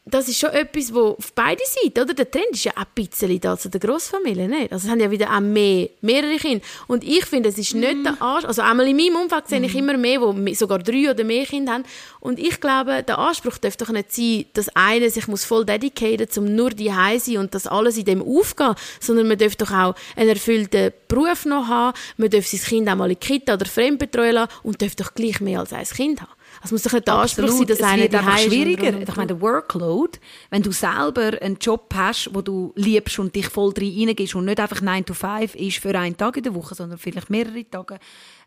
das 0.09 0.27
ist 0.29 0.39
schon 0.39 0.51
etwas, 0.51 0.93
wo 0.93 1.15
auf 1.17 1.33
beide 1.33 1.61
Seiten, 1.65 2.01
oder? 2.01 2.13
Der 2.13 2.29
Trend 2.29 2.51
ist 2.51 2.63
ja 2.63 2.71
auch 2.73 2.85
ein 2.95 3.07
bisschen 3.07 3.39
da 3.41 3.57
zu 3.57 3.69
der 3.69 3.79
Grossfamilie, 3.79 4.47
nicht? 4.47 4.71
Also 4.71 4.87
es 4.87 4.91
haben 4.91 4.99
ja 4.99 5.11
wieder 5.11 5.35
auch 5.35 5.41
mehr, 5.41 5.89
mehrere 6.01 6.37
Kinder. 6.37 6.63
Und 6.87 7.03
ich 7.03 7.25
finde, 7.25 7.49
es 7.49 7.57
ist 7.57 7.75
nicht 7.75 8.05
der 8.05 8.21
Anspruch, 8.21 8.47
also 8.47 8.61
einmal 8.61 8.87
in 8.87 8.95
meinem 8.95 9.17
Umfeld 9.17 9.47
sehe 9.47 9.61
ich 9.61 9.75
immer 9.75 9.97
mehr, 9.97 10.19
die 10.19 10.55
sogar 10.55 10.79
drei 10.79 11.11
oder 11.11 11.23
mehr 11.23 11.45
Kinder 11.45 11.73
haben. 11.73 11.83
Und 12.19 12.39
ich 12.39 12.59
glaube, 12.59 13.03
der 13.03 13.17
Anspruch 13.17 13.57
darf 13.57 13.75
doch 13.77 13.89
nicht 13.89 14.13
sein, 14.13 14.45
dass 14.53 14.69
einer 14.75 15.09
sich 15.09 15.27
muss 15.27 15.43
voll 15.43 15.65
dedicaten, 15.65 16.27
um 16.37 16.55
nur 16.55 16.69
die 16.69 16.91
sein 17.19 17.37
und 17.37 17.53
dass 17.53 17.67
alles 17.67 17.97
in 17.97 18.05
dem 18.05 18.21
aufgehen, 18.21 18.75
sondern 18.99 19.27
man 19.27 19.37
darf 19.37 19.55
doch 19.55 19.71
auch 19.71 19.95
einen 20.15 20.29
erfüllten 20.29 20.93
Beruf 21.07 21.45
noch 21.45 21.67
haben, 21.67 21.97
man 22.17 22.29
darf 22.29 22.47
sein 22.47 22.61
Kind 22.61 22.89
auch 22.89 22.95
mal 22.95 23.11
in 23.11 23.17
die 23.19 23.27
Kita 23.27 23.53
oder 23.53 23.65
fremdbetreuen 23.65 24.33
lassen 24.33 24.51
und 24.63 24.81
darf 24.81 24.95
doch 24.95 25.13
gleich 25.13 25.41
mehr 25.41 25.59
als 25.59 25.73
ein 25.73 25.85
Kind 25.85 26.21
haben. 26.21 26.36
Es 26.67 26.71
muss 26.71 26.83
doch 26.83 26.99
der 26.99 27.13
Anspruch 27.13 27.47
sein, 27.49 27.67
dass 27.67 27.79
es 27.79 27.83
einer 27.85 28.03
wird 28.03 28.15
einfach 28.15 28.37
ist 28.37 28.45
und 28.45 28.51
schwieriger. 28.51 28.93
rund- 28.93 29.09
Ich 29.09 29.15
meine, 29.15 29.27
der 29.27 29.41
Workload, 29.41 30.19
wenn 30.49 30.61
du 30.63 30.71
selber 30.71 31.31
einen 31.41 31.57
Job 31.59 31.93
hast, 31.95 32.29
wo 32.33 32.41
du 32.41 32.73
liebst 32.75 33.19
und 33.19 33.33
dich 33.35 33.47
voll 33.47 33.73
drin 33.73 34.07
reingehst 34.07 34.35
und 34.35 34.45
nicht 34.45 34.59
einfach 34.59 34.81
9 34.81 35.05
to 35.05 35.13
5 35.13 35.55
ist 35.55 35.77
für 35.79 35.97
einen 35.97 36.15
Tag 36.17 36.37
in 36.37 36.43
der 36.43 36.53
Woche, 36.55 36.75
sondern 36.75 36.97
vielleicht 36.97 37.29
mehrere 37.29 37.63
Tage. 37.69 37.97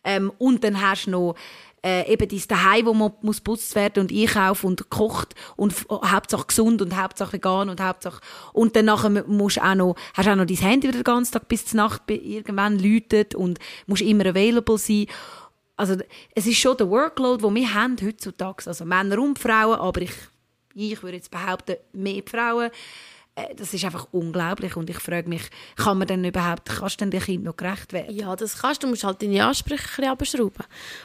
Ähm, 0.05 0.33
und 0.39 0.63
dann 0.65 0.81
hast 0.81 1.07
du 1.07 1.11
noch 1.11 1.35
äh, 1.83 2.13
eben 2.13 2.29
dein 2.29 2.43
Daheim, 2.47 2.87
wo 2.87 2.93
man 2.95 3.13
muss 3.23 3.41
putzt 3.41 3.75
werden 3.75 4.01
und 4.01 4.13
einkaufen 4.13 4.67
und 4.67 4.77
gekocht 4.79 5.35
und 5.57 5.73
f- 5.73 5.87
Hauptsache 5.91 6.47
gesund 6.47 6.83
und 6.83 6.95
Hauptsache 6.95 7.33
vegan 7.35 7.71
und 7.71 7.81
Hauptsache 7.81 8.21
und 8.53 8.77
dann 8.77 8.85
nachher 8.85 9.09
musst 9.27 9.57
du 9.57 9.63
auch 9.65 9.75
noch, 9.75 9.95
hast 10.13 10.27
du 10.27 10.33
auch 10.33 10.37
noch 10.37 10.45
dein 10.45 10.57
Handy 10.59 10.89
wieder 10.89 10.99
den 10.99 11.05
ganzen 11.05 11.33
Tag 11.33 11.49
bis 11.49 11.65
zur 11.65 11.79
Nacht 11.79 12.03
irgendwann 12.09 12.79
läutet 12.79 13.35
und 13.35 13.59
musst 13.87 14.03
immer 14.03 14.27
available 14.27 14.77
sein. 14.77 15.07
Also 15.81 15.97
es 16.35 16.47
ist 16.47 16.59
schon 16.59 16.77
der 16.77 16.91
Workload, 16.91 17.43
den 17.43 17.55
wir 17.55 17.73
haben 17.73 17.97
heutzutage, 18.03 18.67
also 18.67 18.85
Männer 18.85 19.19
und 19.19 19.39
Frauen, 19.39 19.81
aber 19.81 20.03
ich, 20.03 20.13
ich 20.75 21.03
würde 21.03 21.17
jetzt 21.17 21.31
behaupten, 21.31 21.77
mehr 21.95 22.23
Frauen. 22.27 22.71
Das 23.57 23.75
ist 23.75 23.85
einfach 23.85 24.09
unglaublich 24.13 24.77
und 24.77 24.91
ich 24.91 24.99
frage 24.99 25.29
mich, 25.29 25.43
kann 25.77 25.99
man 25.99 26.07
denn 26.07 26.25
überhaupt, 26.25 26.69
kannst 26.69 27.01
du 27.01 27.05
denn 27.05 27.11
dem 27.11 27.23
Kind 27.23 27.45
noch 27.45 27.57
gerecht 27.57 27.93
werden? 27.93 28.15
Ja, 28.15 28.35
das 28.37 28.59
kannst 28.59 28.83
du. 28.83 28.87
Du 28.87 28.91
musst 28.91 29.05
halt 29.05 29.23
deine 29.23 29.45
Ansprüche 29.45 30.03
ein 30.03 30.17
bisschen 30.17 30.41
abschrauben. 30.41 30.65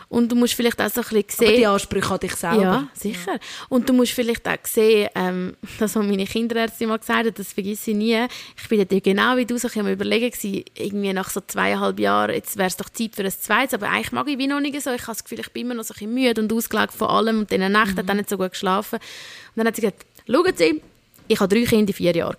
Und 0.09 0.31
du 0.31 0.35
musst 0.35 0.53
vielleicht 0.53 0.81
auch 0.81 0.89
so 0.89 1.01
ein 1.01 1.07
bisschen 1.07 1.25
Aber 1.37 1.47
sehen... 1.47 1.57
die 1.57 1.67
Ansprüche 1.67 2.13
an 2.13 2.19
dich 2.19 2.35
selber. 2.35 2.61
Ja, 2.61 2.87
sicher. 2.93 3.39
Und 3.69 3.87
du 3.89 3.93
musst 3.93 4.13
vielleicht 4.13 4.47
auch 4.47 4.57
sehen, 4.63 5.09
ähm, 5.15 5.55
das, 5.79 5.95
was 5.95 6.05
meine 6.05 6.25
Kinderärztin 6.25 6.89
mal 6.89 6.97
gesagt 6.97 7.27
hat, 7.27 7.39
das 7.39 7.53
vergesse 7.53 7.91
ich 7.91 7.97
nie. 7.97 8.25
Ich 8.57 8.67
bin 8.69 8.85
dort 8.87 9.03
genau 9.03 9.37
wie 9.37 9.45
du, 9.45 9.57
so 9.57 9.67
bisschen 9.67 9.85
am 9.85 9.91
überlegen 9.91 10.31
gewesen, 10.31 10.63
irgendwie 10.75 11.13
nach 11.13 11.29
so 11.29 11.41
zweieinhalb 11.41 11.99
Jahren, 11.99 12.33
jetzt 12.33 12.57
wäre 12.57 12.67
es 12.67 12.77
doch 12.77 12.89
Zeit 12.89 13.15
für 13.15 13.23
ein 13.23 13.31
zweites, 13.31 13.73
aber 13.73 13.89
eigentlich 13.89 14.11
mag 14.11 14.27
ich 14.27 14.37
wie 14.37 14.47
noch 14.47 14.59
nicht 14.59 14.81
so. 14.81 14.91
Ich 14.91 15.01
habe 15.01 15.11
das 15.11 15.23
Gefühl, 15.23 15.39
ich 15.39 15.51
bin 15.51 15.65
immer 15.65 15.75
noch 15.75 15.83
so 15.83 15.93
ein 15.93 15.99
bisschen 15.99 16.13
müde 16.13 16.41
und 16.41 16.53
ausgelaugt 16.53 16.93
von 16.93 17.09
allem 17.09 17.39
und 17.39 17.51
in 17.51 17.59
der 17.59 17.69
Nacht 17.69 17.97
hat 17.97 18.09
auch 18.09 18.13
nicht 18.13 18.29
so 18.29 18.37
gut 18.37 18.51
geschlafen. 18.51 18.95
Und 18.95 19.57
dann 19.57 19.67
hat 19.67 19.75
sie 19.75 19.81
gesagt, 19.81 20.05
schauen 20.27 20.53
Sie, 20.55 20.81
ich 21.27 21.39
habe 21.39 21.53
drei 21.53 21.65
Kinder 21.65 21.89
in 21.89 21.93
vier 21.93 22.15
Jahren. 22.15 22.37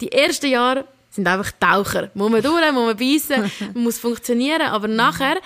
Die 0.00 0.10
ersten 0.12 0.46
Jahre 0.50 0.84
sind 1.10 1.26
einfach 1.26 1.50
Taucher. 1.58 2.10
Muss 2.14 2.30
man 2.30 2.42
durch, 2.42 2.72
muss 2.72 2.86
man 2.86 2.96
beißen, 2.96 3.50
muss 3.74 3.98
funktionieren, 3.98 4.62
aber 4.62 4.88
nachher 4.88 5.38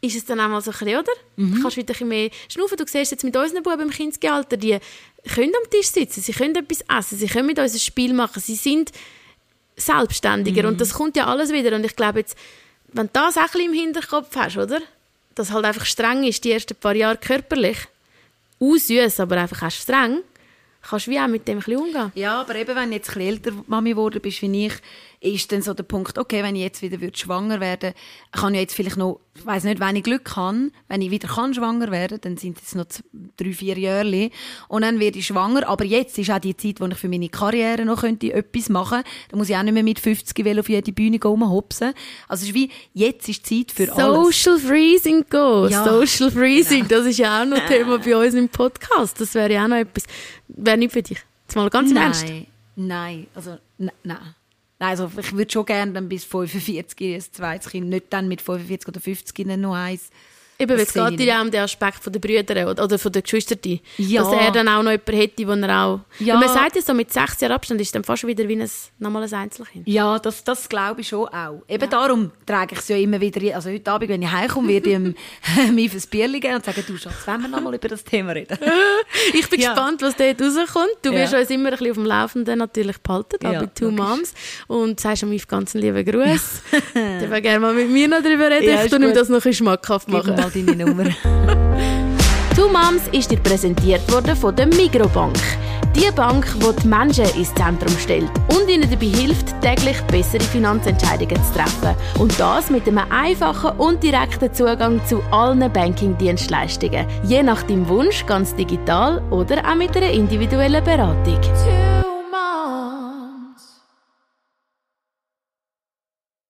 ist 0.00 0.16
es 0.16 0.24
dann 0.24 0.40
einmal 0.40 0.62
so 0.62 0.70
ein 0.70 0.78
bisschen, 0.78 0.98
oder? 0.98 1.12
Mhm. 1.36 1.60
Kannst 1.60 1.76
wieder 1.76 1.88
ein 1.88 1.92
bisschen 1.92 2.08
mehr 2.08 2.30
schnaufen. 2.48 2.76
Du 2.78 2.84
siehst 2.86 3.10
jetzt 3.10 3.22
mit 3.24 3.36
unseren 3.36 3.62
Buben 3.62 3.82
im 3.82 3.90
Kindesalter, 3.90 4.56
die 4.56 4.78
können 5.34 5.52
am 5.62 5.70
Tisch 5.70 5.88
sitzen, 5.88 6.22
sie 6.22 6.32
können 6.32 6.56
etwas 6.56 6.80
essen, 6.98 7.18
sie 7.18 7.26
können 7.26 7.46
mit 7.46 7.58
uns 7.58 7.74
ein 7.74 7.80
Spiel 7.80 8.14
machen, 8.14 8.40
sie 8.40 8.54
sind 8.54 8.92
selbstständiger 9.76 10.62
Mhm. 10.62 10.68
und 10.68 10.80
das 10.80 10.94
kommt 10.94 11.16
ja 11.16 11.26
alles 11.26 11.52
wieder. 11.52 11.74
Und 11.76 11.84
ich 11.84 11.96
glaube 11.96 12.20
jetzt, 12.20 12.36
wenn 12.92 13.06
du 13.06 13.12
das 13.12 13.36
auch 13.36 13.42
ein 13.42 13.46
bisschen 13.52 13.60
im 13.66 13.72
Hinterkopf 13.74 14.34
hast, 14.36 14.56
oder? 14.56 14.80
Dass 15.34 15.52
halt 15.52 15.64
einfach 15.64 15.84
streng 15.84 16.24
ist, 16.24 16.44
die 16.44 16.52
ersten 16.52 16.74
paar 16.76 16.94
Jahre 16.96 17.16
körperlich, 17.16 17.78
unsüß, 18.58 19.20
aber 19.20 19.36
einfach 19.38 19.62
auch 19.66 19.70
streng, 19.70 20.18
kannst 20.82 21.06
du 21.06 21.10
wie 21.10 21.20
auch 21.20 21.28
mit 21.28 21.46
dem 21.46 21.58
ein 21.58 21.76
umgehen. 21.76 22.12
Ja, 22.14 22.40
aber 22.40 22.54
eben, 22.56 22.74
wenn 22.74 22.90
du 22.90 22.96
jetzt 22.96 23.16
ein 23.16 23.22
älter 23.22 23.52
Mami 23.66 23.90
geworden 23.90 24.20
bist 24.20 24.42
wie 24.42 24.66
ich, 24.66 24.74
ist 25.20 25.52
dann 25.52 25.60
so 25.60 25.74
der 25.74 25.82
Punkt, 25.82 26.16
okay, 26.16 26.42
wenn 26.42 26.56
ich 26.56 26.62
jetzt 26.62 26.80
wieder 26.80 27.00
würde 27.00 27.16
schwanger 27.16 27.60
werden 27.60 27.92
kann 28.32 28.54
ich 28.54 28.60
jetzt 28.60 28.74
vielleicht 28.74 28.96
noch, 28.96 29.20
ich 29.34 29.44
weiss 29.44 29.64
nicht, 29.64 29.78
wenn 29.78 29.96
ich 29.96 30.02
Glück 30.02 30.34
habe, 30.34 30.70
wenn 30.88 31.02
ich 31.02 31.10
wieder 31.10 31.28
kann 31.28 31.52
schwanger 31.52 31.90
werden, 31.90 32.18
dann 32.22 32.38
sind 32.38 32.58
es 32.62 32.74
noch 32.74 32.86
drei, 33.36 33.52
vier 33.52 33.78
Jahre 33.78 34.30
und 34.68 34.82
dann 34.82 34.98
werde 34.98 35.18
ich 35.18 35.26
schwanger, 35.26 35.68
aber 35.68 35.84
jetzt 35.84 36.16
ist 36.18 36.30
auch 36.30 36.38
die 36.38 36.56
Zeit, 36.56 36.80
wo 36.80 36.86
ich 36.86 36.96
für 36.96 37.08
meine 37.08 37.28
Karriere 37.28 37.84
noch 37.84 38.00
könnte 38.00 38.32
etwas 38.32 38.70
machen 38.70 39.02
könnte. 39.02 39.10
Da 39.30 39.36
muss 39.36 39.50
ich 39.50 39.56
auch 39.56 39.62
nicht 39.62 39.74
mehr 39.74 39.82
mit 39.82 40.00
50 40.00 40.42
Velo 40.42 40.60
auf 40.60 40.68
jede 40.70 40.92
Bühne 40.92 41.18
gehen, 41.18 41.30
rumhopsen. 41.30 41.92
Also 42.26 42.44
es 42.44 42.48
ist 42.48 42.54
wie, 42.54 42.70
jetzt 42.94 43.28
ist 43.28 43.48
die 43.50 43.66
Zeit 43.66 43.76
für 43.76 43.92
alles. 43.92 44.42
Social 44.42 44.58
Freezing 44.58 45.24
go. 45.28 45.66
Ja. 45.66 45.84
Social 45.84 46.30
Freezing, 46.30 46.88
das 46.88 47.04
ist 47.04 47.18
ja 47.18 47.42
auch 47.42 47.46
noch 47.46 47.58
Thema 47.66 47.98
bei 47.98 48.16
uns 48.16 48.34
im 48.34 48.48
Podcast. 48.48 49.20
Das 49.20 49.34
wäre 49.34 49.52
ja 49.52 49.64
auch 49.64 49.68
noch 49.68 49.76
etwas. 49.76 50.04
Wäre 50.64 50.76
nicht 50.76 50.92
für 50.92 51.02
dich. 51.02 51.18
Jetzt 51.46 51.56
mal 51.56 51.70
ganz 51.70 51.90
im 51.90 51.96
Ernst. 51.96 52.24
Nein, 52.24 52.46
nein, 52.76 53.26
also 53.34 53.58
nein. 53.78 53.94
Nein, 54.02 54.88
also 54.88 55.10
ich 55.18 55.32
würde 55.32 55.52
schon 55.52 55.66
gerne 55.66 55.92
dann 55.92 56.08
bis 56.08 56.24
45 56.24 57.14
ein 57.14 57.20
zweites 57.20 57.70
Kind, 57.70 57.88
nicht 57.88 58.06
dann 58.10 58.28
mit 58.28 58.40
45 58.40 58.88
oder 58.88 59.00
50 59.00 59.46
dann 59.46 59.60
noch 59.60 59.74
eins. 59.74 60.10
Eben, 60.60 60.78
es 60.78 60.92
geht 60.92 61.20
ja 61.20 61.40
um 61.42 61.50
den 61.50 61.60
Aspekt 61.62 62.02
von 62.04 62.12
der 62.12 62.20
Brüder 62.20 62.70
oder, 62.70 62.84
oder 62.84 62.98
von 62.98 63.10
der 63.12 63.22
Geschwister, 63.22 63.56
Ja. 63.96 64.22
dass 64.22 64.32
er 64.32 64.50
dann 64.52 64.68
auch 64.68 64.82
noch 64.82 64.90
jemanden 64.90 65.16
hätte, 65.16 65.46
wo 65.48 65.52
er 65.52 65.84
auch... 65.84 66.00
Ja. 66.18 66.34
Und 66.34 66.40
man 66.40 66.48
sagt 66.54 66.76
ja 66.76 66.82
so, 66.82 66.94
mit 66.94 67.12
sechs 67.12 67.40
Jahren 67.40 67.52
Abstand 67.52 67.80
ist 67.80 67.94
dann 67.94 68.04
fast 68.04 68.26
wieder 68.26 68.46
wie 68.48 68.60
ein 68.60 68.70
normales 68.98 69.32
Einzelkind. 69.32 69.88
Ja, 69.88 70.18
das, 70.18 70.44
das 70.44 70.68
glaube 70.68 71.00
ich 71.00 71.08
schon 71.08 71.26
auch. 71.28 71.62
Eben 71.68 71.88
darum 71.90 72.30
trage 72.46 72.74
ich 72.74 72.80
es 72.80 72.88
ja 72.88 72.96
immer 72.96 73.20
wieder, 73.20 73.54
also 73.56 73.70
heute 73.70 73.90
Abend, 73.90 74.08
wenn 74.10 74.22
ich 74.22 74.30
heimkomme, 74.30 74.68
werde 74.68 74.90
ich 74.90 74.96
ihm 74.96 75.88
fürs 75.90 76.06
Bierli 76.06 76.40
geben 76.40 76.56
und 76.56 76.64
sagen, 76.64 76.84
du 76.86 76.96
Schatz, 76.96 77.26
wollen 77.26 77.42
wir 77.42 77.48
noch 77.48 77.60
mal 77.60 77.74
über 77.74 77.88
das 77.88 78.04
Thema 78.04 78.32
reden? 78.32 78.58
Ich 79.34 79.48
bin 79.48 79.60
Ja. 79.60 79.72
gespannt, 79.72 80.02
was 80.02 80.16
dort 80.16 80.40
rauskommt. 80.40 80.88
Du 81.02 81.12
Ja. 81.12 81.20
wirst 81.20 81.34
uns 81.34 81.50
immer 81.50 81.70
ein 81.70 81.78
bisschen 81.78 81.90
auf 81.90 81.96
dem 81.96 82.04
Laufenden 82.06 82.58
natürlich 82.58 82.98
behalten, 82.98 83.36
da 83.40 83.52
Ja, 83.52 83.60
bei 83.60 83.66
Two 83.66 83.86
logisch. 83.86 83.98
Moms. 84.00 84.34
Und 84.66 85.00
sagst 85.00 85.22
ihm 85.22 85.36
ganz 85.48 85.74
lieben 85.74 86.04
Gruß. 86.04 86.62
Du 86.94 87.30
willst 87.30 87.42
gerne 87.42 87.60
mal 87.60 87.74
mit 87.74 87.90
mir 87.90 88.08
noch 88.08 88.22
darüber 88.22 88.50
reden. 88.50 88.66
Ja, 88.68 88.84
ich 88.84 88.90
tue 88.90 88.98
ihm 88.98 89.14
das 89.14 89.28
noch 89.28 89.36
ein 89.36 89.42
bisschen 89.42 89.54
schmackhaft 89.66 90.08
machen. 90.08 90.34
Mal 90.54 90.66
deine 90.66 90.84
Nummer. 90.84 91.04
Two 92.56 92.68
Moms 92.68 93.02
ist 93.12 93.30
dir 93.30 93.38
präsentiert 93.38 94.10
worden 94.12 94.36
von 94.36 94.54
der 94.54 94.66
Migrobank. 94.66 95.38
Die 95.94 96.10
Bank, 96.12 96.46
die 96.54 96.82
die 96.82 96.88
Menschen 96.88 97.24
ins 97.36 97.52
Zentrum 97.54 97.96
stellt 97.98 98.30
und 98.48 98.68
ihnen 98.68 98.88
dabei 98.88 99.06
hilft, 99.06 99.60
täglich 99.60 100.00
bessere 100.02 100.42
Finanzentscheidungen 100.42 101.42
zu 101.42 101.54
treffen. 101.54 101.96
Und 102.18 102.38
das 102.38 102.70
mit 102.70 102.86
einem 102.86 103.00
einfachen 103.10 103.76
und 103.78 104.02
direkten 104.02 104.52
Zugang 104.52 105.00
zu 105.06 105.20
allen 105.30 105.72
Banking-Dienstleistungen. 105.72 107.06
Je 107.24 107.42
nach 107.42 107.62
deinem 107.62 107.88
Wunsch 107.88 108.24
ganz 108.26 108.54
digital 108.54 109.20
oder 109.30 109.58
auch 109.68 109.74
mit 109.74 109.96
einer 109.96 110.10
individuellen 110.10 110.84
Beratung. 110.84 111.40